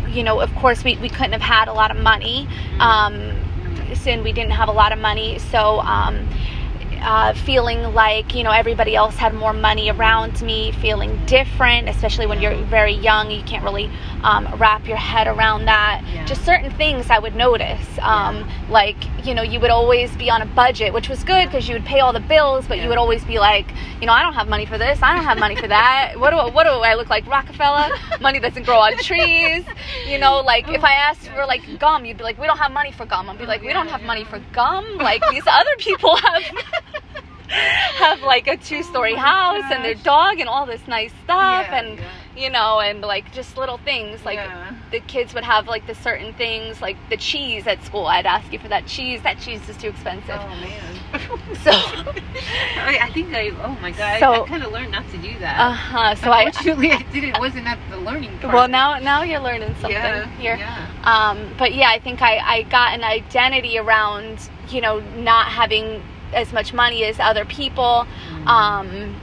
you 0.09 0.23
know, 0.23 0.41
of 0.41 0.55
course, 0.57 0.85
we, 0.85 0.97
we 0.99 1.09
couldn't 1.09 1.33
have 1.33 1.41
had 1.41 1.69
a 1.69 1.73
lot 1.73 1.91
of 1.91 1.97
money. 1.97 2.49
Um, 2.79 3.39
and 4.07 4.25
we 4.25 4.33
didn't 4.33 4.53
have 4.53 4.69
a 4.69 4.73
lot 4.73 4.93
of 4.93 4.99
money. 4.99 5.39
So, 5.39 5.81
um, 5.81 6.29
uh, 7.03 7.35
feeling 7.35 7.83
like 7.95 8.35
you 8.35 8.45
know 8.45 8.53
everybody 8.53 8.95
else 8.95 9.17
had 9.17 9.35
more 9.35 9.53
money 9.53 9.91
around 9.91 10.41
me, 10.43 10.73
feeling 10.73 11.21
different, 11.27 11.89
especially 11.89 12.27
when 12.27 12.41
you're 12.41 12.55
very 12.65 12.95
young, 12.95 13.31
you 13.31 13.43
can't 13.43 13.65
really 13.65 13.91
um, 14.23 14.49
wrap 14.57 14.87
your 14.87 14.97
head 14.97 15.27
around 15.27 15.65
that. 15.65 16.03
Yeah. 16.13 16.25
Just 16.25 16.45
certain 16.45 16.71
things 16.71 17.11
I 17.11 17.19
would 17.19 17.35
notice, 17.35 17.87
um, 18.01 18.49
like 18.69 18.97
you 19.25 19.35
know 19.35 19.43
you 19.43 19.61
would 19.61 19.71
always 19.71 20.15
be 20.17 20.31
on 20.31 20.43
a 20.43 20.47
budget, 20.47 20.93
which 20.93 21.09
was 21.09 21.23
good 21.25 21.47
because 21.47 21.69
you 21.69 21.75
would 21.75 21.85
pay 21.85 22.01
all 22.01 22.13
the 22.13 22.21
bills, 22.21 22.67
but 22.67 22.77
Yeah. 22.79 22.85
you 22.85 22.89
would 22.91 22.99
always 22.99 23.25
be 23.25 23.39
like, 23.39 23.67
you 24.01 24.07
know, 24.07 24.13
I 24.13 24.23
don't 24.23 24.35
have 24.35 24.49
money 24.49 24.67
for 24.67 24.79
this, 24.79 25.01
I 25.03 25.15
don't 25.15 25.25
have 25.25 25.39
money 25.39 25.57
for 25.57 25.69
that. 25.69 26.15
What 26.19 26.31
do 26.31 26.37
what 26.55 26.65
do 26.65 26.71
I 26.71 26.95
look 26.95 27.09
like, 27.11 27.27
Rockefeller? 27.27 27.89
Money 28.21 28.39
doesn't 28.41 28.65
grow 28.65 28.79
on 28.79 28.97
trees. 28.99 29.65
You 30.07 30.19
know, 30.19 30.41
like 30.41 30.69
if 30.69 30.85
I 30.85 30.93
asked 30.93 31.29
for 31.29 31.47
like 31.47 31.63
gum, 31.79 32.05
you'd 32.05 32.19
be 32.19 32.25
like, 32.25 32.39
we 32.39 32.47
don't 32.47 32.59
have 32.59 32.73
money 32.73 32.93
for 32.93 33.07
gum. 33.07 33.29
I'd 33.31 33.39
be 33.39 33.47
like, 33.47 33.63
we 33.63 33.73
don't 33.73 33.89
have 33.89 34.03
money 34.03 34.25
for 34.25 34.41
gum. 34.53 34.85
Like 34.99 35.23
these 35.31 35.45
other 35.47 35.77
people 35.79 36.17
have 36.17 36.43
have 37.49 38.23
like 38.23 38.47
a 38.49 38.57
two 38.57 38.83
story 38.83 39.13
Oh 39.15 39.19
house 39.19 39.65
and 39.71 39.85
their 39.85 39.95
dog 39.95 40.41
and 40.41 40.49
all 40.49 40.65
this 40.67 40.87
nice 40.89 41.13
stuff 41.25 41.67
Yeah, 41.69 41.79
and 41.81 41.99
yeah. 41.99 42.05
You 42.37 42.49
know 42.51 42.81
and 42.81 43.01
like 43.03 43.31
just 43.33 43.57
little 43.57 43.79
things 43.79 44.25
like 44.25 44.37
Yeah. 44.37 44.73
the 44.91 45.01
kids 45.01 45.35
would 45.35 45.45
have 45.45 45.69
like 45.69 45.87
the 45.87 45.95
certain 45.95 46.33
things 46.33 46.81
like 46.81 46.97
the 47.11 47.17
cheese 47.17 47.67
at 47.67 47.83
school 47.85 48.07
i'd 48.07 48.25
ask 48.27 48.51
you 48.53 48.59
for 48.59 48.69
that 48.69 48.87
cheese 48.87 49.23
that 49.23 49.39
cheese 49.39 49.69
is 49.69 49.77
too 49.77 49.89
expensive 49.89 50.39
Oh 50.41 50.49
man. 50.49 50.95
so 51.63 51.71
I, 51.71 52.99
I 53.03 53.11
think 53.13 53.33
I. 53.35 53.51
Oh 53.63 53.79
my 53.83 53.91
god. 53.93 54.19
So- 54.21 54.33
I, 54.33 54.41
I 54.43 54.49
kind 54.49 54.63
of 54.63 54.73
learned 54.73 54.93
not 54.93 55.09
to 55.11 55.19
do 55.19 55.39
that. 55.41 55.61
uh-huh 55.61 56.15
so 56.17 56.31
i 56.31 56.45
Unfortunately, 56.45 56.91
I 56.91 57.03
didn't. 57.13 57.39
Wasn't 57.39 57.67
at 57.67 57.79
the 57.91 57.99
learning 57.99 58.39
part. 58.39 58.55
well 58.55 58.69
now 58.69 58.99
now 58.99 59.23
you're 59.23 59.41
learning 59.41 59.75
something 59.81 59.91
Yeah. 59.93 60.27
here 60.39 60.57
Yeah. 60.57 60.87
um, 61.05 61.55
but 61.59 61.75
yeah 61.75 61.91
i 61.91 61.99
think 61.99 62.23
I, 62.23 62.39
I 62.39 62.63
got 62.63 62.95
an 62.95 63.05
identity 63.05 63.79
around 63.79 64.39
you 64.71 64.81
know 64.81 65.01
not 65.17 65.47
having 65.49 66.03
as 66.33 66.53
much 66.53 66.73
money 66.73 67.05
as 67.05 67.21
other 67.21 67.45
people 67.45 68.07
um, 68.47 69.15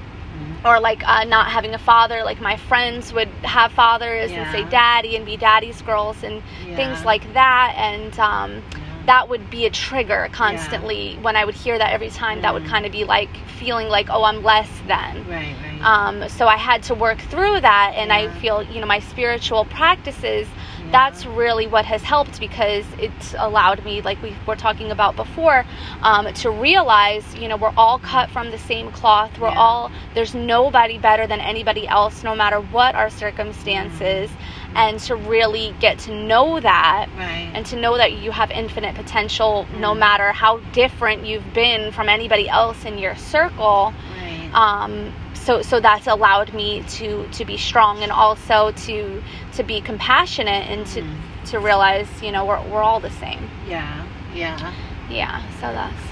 or 0.66 0.80
like 0.80 1.08
uh, 1.08 1.24
not 1.24 1.50
having 1.50 1.74
a 1.74 1.80
father 1.80 2.24
like 2.24 2.42
my 2.42 2.58
friends 2.58 3.14
would 3.14 3.30
have 3.44 3.72
fathers 3.72 4.32
and 4.34 4.46
say 4.48 4.64
daddy 4.66 5.16
and 5.16 5.26
be 5.26 5.38
daddy's 5.38 5.82
girls 5.84 6.24
and 6.24 6.44
things 6.76 7.06
like 7.06 7.32
that 7.34 7.74
and 7.78 8.18
um, 8.20 8.62
that 9.06 9.28
would 9.28 9.50
be 9.50 9.66
a 9.66 9.70
trigger 9.72 10.30
constantly 10.32 11.16
when 11.22 11.36
I 11.36 11.44
would 11.44 11.56
hear 11.56 11.78
that 11.80 11.92
every 11.92 12.12
time. 12.12 12.42
That 12.42 12.54
would 12.54 12.64
kind 12.66 12.86
of 12.86 12.92
be 12.92 13.06
like 13.06 13.30
feeling 13.58 13.88
like, 13.88 14.08
oh, 14.12 14.24
I'm 14.24 14.44
less 14.44 14.70
than. 14.88 15.28
Right, 15.28 15.28
right. 15.28 15.82
Um, 15.82 16.30
so 16.30 16.48
I 16.48 16.58
had 16.58 16.84
to 16.84 16.94
work 16.94 17.20
through 17.20 17.62
that, 17.62 17.94
and 17.96 18.14
I 18.14 18.30
feel, 18.30 18.62
you 18.64 18.80
know, 18.82 18.86
my 18.86 19.00
spiritual 19.00 19.66
practices, 19.66 20.48
Yeah. 20.48 20.56
That's 20.92 21.26
really 21.26 21.68
what 21.68 21.86
has 21.86 22.02
helped 22.02 22.40
because 22.40 22.86
it's 22.98 23.36
allowed 23.38 23.84
me, 23.86 24.02
like 24.02 24.22
we 24.24 24.36
were 24.48 24.56
talking 24.56 24.92
about 24.92 25.16
before, 25.16 25.66
um, 26.02 26.34
to 26.34 26.50
realize, 26.50 27.24
you 27.36 27.48
know, 27.48 27.58
we're 27.58 27.74
all 27.78 28.00
cut 28.00 28.30
from 28.32 28.52
the 28.52 28.58
same 28.58 28.92
cloth. 28.92 29.38
We're 29.40 29.50
Yeah. 29.50 29.60
all, 29.60 29.92
there's 30.16 30.34
nobody 30.34 30.98
better 30.98 31.28
than 31.28 31.40
anybody 31.42 31.88
else, 31.88 32.24
no 32.24 32.36
matter 32.36 32.60
what 32.60 32.96
our 32.96 33.10
circumstances, 33.10 34.30
and 34.76 35.00
to 35.02 35.16
really 35.16 35.74
get 35.80 35.98
to 36.00 36.14
know 36.14 36.60
that 36.60 37.08
right. 37.18 37.50
and 37.54 37.66
to 37.66 37.76
know 37.76 37.98
that 37.98 38.14
you 38.14 38.32
have 38.32 38.52
infinite 38.52 38.96
potential 38.96 39.66
no 39.78 39.94
Mm. 39.94 40.00
matter 40.00 40.32
how 40.32 40.58
different 40.74 41.26
you've 41.26 41.54
been 41.54 41.92
from 41.92 42.08
anybody 42.08 42.48
else 42.48 42.86
in 42.86 43.00
your 43.00 43.16
circle 43.16 43.94
right. 44.22 44.50
um, 44.54 45.12
so 45.40 45.62
so 45.62 45.80
that's 45.80 46.08
allowed 46.08 46.54
me 46.54 46.84
to 46.84 47.28
to 47.32 47.46
be 47.46 47.58
strong 47.58 48.04
and 48.04 48.12
also 48.12 48.72
to 48.72 49.22
to 49.54 49.64
be 49.64 49.82
compassionate 49.82 50.66
and 50.70 50.86
to 50.88 51.02
Mhm. 51.02 51.16
to 51.52 51.60
realize 51.60 52.08
you 52.22 52.32
know 52.32 52.46
we're, 52.46 52.62
we're 52.70 52.84
all 52.84 53.00
the 53.00 53.10
same 53.10 53.50
yeah, 53.68 54.06
yeah. 54.34 54.74
yeah 55.10 55.42
so 55.60 55.72
that's 55.80 56.04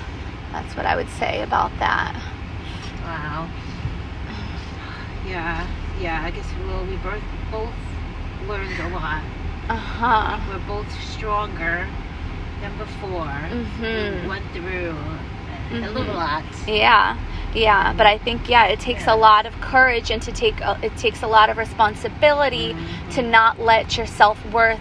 that's 0.54 0.76
what 0.76 0.86
i 0.86 0.96
would 0.96 1.10
say 1.10 1.42
about 1.44 1.72
that 1.80 2.16
Wow. 3.04 3.48
Yeah, 5.26 5.66
yeah. 6.02 6.24
I 6.24 6.32
guess 6.32 6.46
well, 6.68 6.84
we 6.86 6.96
both 6.98 7.22
both 7.52 7.74
learned 8.50 8.80
a 8.80 8.90
lot. 8.90 9.24
uh-huh 9.70 10.40
We're 10.50 10.66
both 10.68 10.90
stronger 11.02 11.88
than 12.62 12.78
before. 12.78 13.40
Mm-hmm. 13.52 14.22
We 14.24 14.28
went 14.28 14.46
through 14.54 14.96
a, 15.72 15.76
a 15.76 15.92
little 15.92 16.14
lot. 16.16 16.44
yeah 16.68 17.18
yeah 17.56 17.94
but 17.94 18.06
i 18.06 18.18
think 18.18 18.48
yeah 18.50 18.66
it 18.66 18.80
takes 18.80 19.06
Yeah. 19.06 19.16
a 19.16 19.18
lot 19.18 19.46
of 19.46 19.54
courage 19.62 20.12
and 20.12 20.22
to 20.24 20.32
take 20.32 20.60
a, 20.62 20.78
it 20.84 20.96
takes 20.98 21.24
a 21.24 21.28
lot 21.28 21.50
of 21.50 21.58
responsibility 21.58 22.74
Mhm. 22.74 23.14
to 23.16 23.22
not 23.22 23.60
let 23.60 23.98
your 23.98 24.06
self-worth 24.06 24.80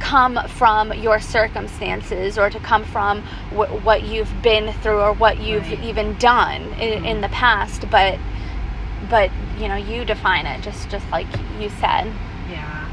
come 0.00 0.38
from 0.48 0.92
your 0.92 1.20
circumstances 1.20 2.36
or 2.38 2.50
to 2.50 2.60
come 2.60 2.84
from 2.84 3.22
wh- 3.50 3.84
what 3.84 4.02
you've 4.04 4.42
been 4.42 4.72
through 4.82 5.00
or 5.00 5.12
what 5.12 5.38
you've 5.40 5.68
Right. 5.68 5.80
even 5.84 6.14
done 6.18 6.62
in, 6.74 7.04
in 7.04 7.20
the 7.22 7.28
past 7.28 7.88
but 7.90 8.18
but 9.08 9.30
you 9.58 9.68
know 9.68 9.76
you 9.76 10.04
define 10.04 10.46
it 10.46 10.62
just 10.62 10.88
just 10.90 11.08
like 11.10 11.26
you 11.60 11.68
said 11.80 12.12
Yeah, 12.50 12.88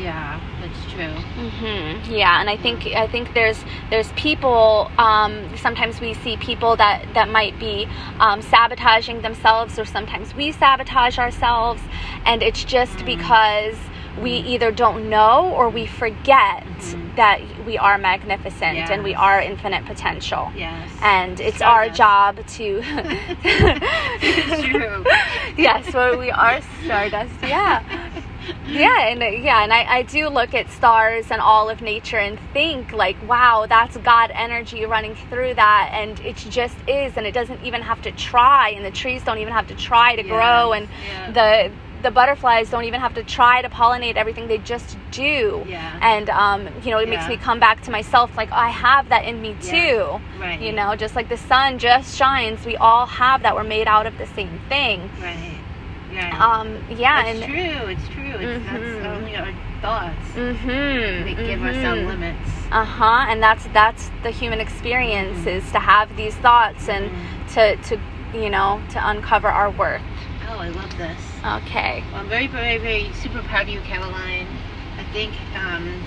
yeah. 0.00 0.40
That's 0.60 0.92
true. 0.92 1.14
hmm 1.48 2.12
Yeah, 2.12 2.40
and 2.40 2.48
I 2.50 2.56
think 2.56 2.86
I 2.86 3.06
think 3.06 3.34
there's 3.34 3.64
there's 3.90 4.10
people. 4.12 4.90
Um, 4.98 5.48
sometimes 5.56 6.00
we 6.00 6.14
see 6.14 6.36
people 6.36 6.76
that 6.76 7.04
that 7.14 7.28
might 7.28 7.58
be 7.58 7.88
um, 8.18 8.42
sabotaging 8.42 9.22
themselves, 9.22 9.78
or 9.78 9.84
sometimes 9.84 10.34
we 10.34 10.52
sabotage 10.52 11.18
ourselves, 11.18 11.80
and 12.26 12.42
it's 12.42 12.64
just 12.64 12.98
Mm. 12.98 13.06
because 13.06 13.76
we 14.20 14.32
either 14.32 14.70
don't 14.72 15.08
know 15.08 15.50
or 15.54 15.68
we 15.70 15.86
forget 15.86 16.64
Mhm. 16.66 17.14
that 17.16 17.40
we 17.64 17.78
are 17.78 17.96
magnificent 17.96 18.90
and 18.90 19.02
we 19.04 19.14
are 19.14 19.40
infinite 19.40 19.86
potential. 19.86 20.50
Yes. 20.56 20.88
And 21.00 21.40
it's 21.40 21.62
our 21.62 21.84
Stardust. 21.94 21.96
job 21.96 22.46
to. 22.56 22.82
It's 24.22 24.62
true. 24.66 25.04
yes, 25.56 25.94
well, 25.94 26.18
we 26.18 26.30
are 26.30 26.60
stardust. 26.84 27.32
Yeah 27.42 27.82
yeah 28.68 29.08
and 29.08 29.22
uh, 29.22 29.26
yeah 29.26 29.62
and 29.62 29.72
I, 29.72 29.98
I 29.98 30.02
do 30.02 30.28
look 30.28 30.54
at 30.54 30.70
stars 30.70 31.30
and 31.30 31.40
all 31.40 31.68
of 31.68 31.80
nature 31.82 32.18
and 32.18 32.38
think 32.52 32.92
like 32.92 33.16
wow 33.28 33.66
that's 33.68 33.96
god 33.98 34.30
energy 34.34 34.84
running 34.86 35.14
through 35.28 35.54
that 35.54 35.90
and 35.92 36.18
it 36.20 36.36
just 36.36 36.76
is 36.88 37.16
and 37.16 37.26
it 37.26 37.32
doesn't 37.32 37.62
even 37.64 37.82
have 37.82 38.00
to 38.02 38.12
try 38.12 38.70
and 38.70 38.84
the 38.84 38.90
trees 38.90 39.22
don't 39.24 39.38
even 39.38 39.52
have 39.52 39.66
to 39.68 39.74
try 39.74 40.16
to 40.16 40.22
grow 40.22 40.72
and 40.72 40.88
yeah. 41.06 41.30
the 41.32 41.72
the 42.02 42.10
butterflies 42.10 42.70
don't 42.70 42.84
even 42.84 42.98
have 43.00 43.12
to 43.14 43.22
try 43.22 43.60
to 43.60 43.68
pollinate 43.68 44.16
everything 44.16 44.48
they 44.48 44.56
just 44.58 44.96
do 45.10 45.62
Yeah. 45.66 45.98
and 46.00 46.30
um, 46.30 46.66
you 46.82 46.90
know 46.90 46.98
it 46.98 47.08
makes 47.10 47.28
me 47.28 47.36
come 47.36 47.60
back 47.60 47.82
to 47.82 47.90
myself 47.90 48.34
like 48.38 48.50
i 48.52 48.70
have 48.70 49.10
that 49.10 49.24
in 49.24 49.42
me 49.42 49.54
Yeah. 49.62 49.70
too 49.70 50.20
Right. 50.40 50.58
you 50.60 50.72
know 50.72 50.96
just 50.96 51.14
like 51.14 51.28
the 51.28 51.36
sun 51.36 51.78
just 51.78 52.16
shines 52.16 52.64
we 52.64 52.76
all 52.76 53.04
have 53.06 53.42
that 53.42 53.54
we're 53.54 53.64
made 53.64 53.86
out 53.86 54.06
of 54.06 54.16
the 54.16 54.26
same 54.28 54.58
thing 54.70 55.10
Right. 55.20 55.58
Right. 56.14 56.32
um 56.40 56.78
yeah 56.96 57.26
it's 57.26 57.42
and 57.42 57.52
true. 57.52 57.86
It's 57.88 58.08
true. 58.08 58.19
Mhm. 58.38 58.64
that's 58.64 59.06
only 59.06 59.36
our 59.36 59.52
thoughts. 59.80 60.28
Mm-hmm. 60.36 61.24
We 61.24 61.34
give 61.34 61.62
ourselves 61.62 62.02
limits. 62.02 62.50
Uh 62.70 62.84
huh. 62.84 63.26
And 63.28 63.42
that's 63.42 63.64
that's 63.72 64.10
the 64.22 64.30
human 64.30 64.60
experience 64.60 65.46
is 65.46 65.70
to 65.72 65.78
have 65.78 66.14
these 66.16 66.34
thoughts 66.36 66.88
and 66.88 67.10
Mhm. 67.10 67.54
to 67.54 67.76
to 67.88 68.00
you 68.38 68.50
know 68.50 68.80
to 68.90 69.08
uncover 69.08 69.48
our 69.48 69.70
worth. 69.70 70.02
Oh, 70.48 70.58
I 70.58 70.68
love 70.68 70.96
this. 70.98 71.18
Okay. 71.44 72.02
Well, 72.12 72.20
I'm 72.20 72.28
very, 72.28 72.46
very, 72.46 72.78
very 72.78 73.10
super 73.14 73.42
proud 73.42 73.62
of 73.62 73.68
you, 73.70 73.80
Caroline. 73.80 74.46
I 74.98 75.04
think 75.12 75.32
um, 75.56 76.02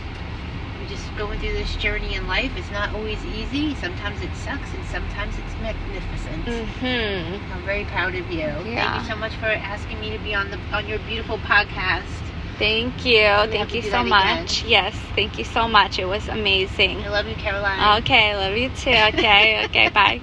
just 0.93 1.17
going 1.17 1.39
through 1.39 1.53
this 1.53 1.75
journey 1.75 2.13
in 2.13 2.27
life. 2.27 2.55
It's 2.55 2.71
not 2.71 2.93
always 2.93 3.23
easy. 3.25 3.73
Sometimes 3.75 4.21
it 4.21 4.33
sucks, 4.35 4.73
and 4.73 4.83
sometimes 4.85 5.37
it's 5.39 5.59
magnificent. 5.59 6.45
Mm-hmm. 6.45 7.53
I'm 7.53 7.63
very 7.63 7.83
proud 7.85 8.15
of 8.15 8.29
you. 8.31 8.45
Yeah. 8.65 8.91
Thank 8.91 9.03
you 9.03 9.09
so 9.13 9.19
much 9.19 9.35
for 9.35 9.47
asking 9.47 9.99
me 9.99 10.11
to 10.11 10.23
be 10.23 10.35
on 10.35 10.51
the 10.51 10.59
on 10.71 10.87
your 10.87 10.99
beautiful 10.99 11.37
podcast. 11.39 12.21
Thank 12.59 13.05
you. 13.05 13.17
have 13.17 13.49
Thank 13.49 13.73
you 13.73 13.81
so 13.81 14.03
much. 14.03 14.63
Yes. 14.63 14.95
Thank 15.15 15.39
you 15.39 15.43
so 15.43 15.67
much. 15.67 15.97
It 15.97 16.05
was 16.05 16.27
amazing. 16.27 17.03
I 17.03 17.09
love 17.09 17.27
you, 17.27 17.35
Caroline. 17.35 17.99
Okay. 18.01 18.35
Love 18.35 18.55
you 18.55 18.69
too. 18.69 18.91
Okay. 18.91 19.65
okay. 19.65 19.89
Bye. 19.93 20.21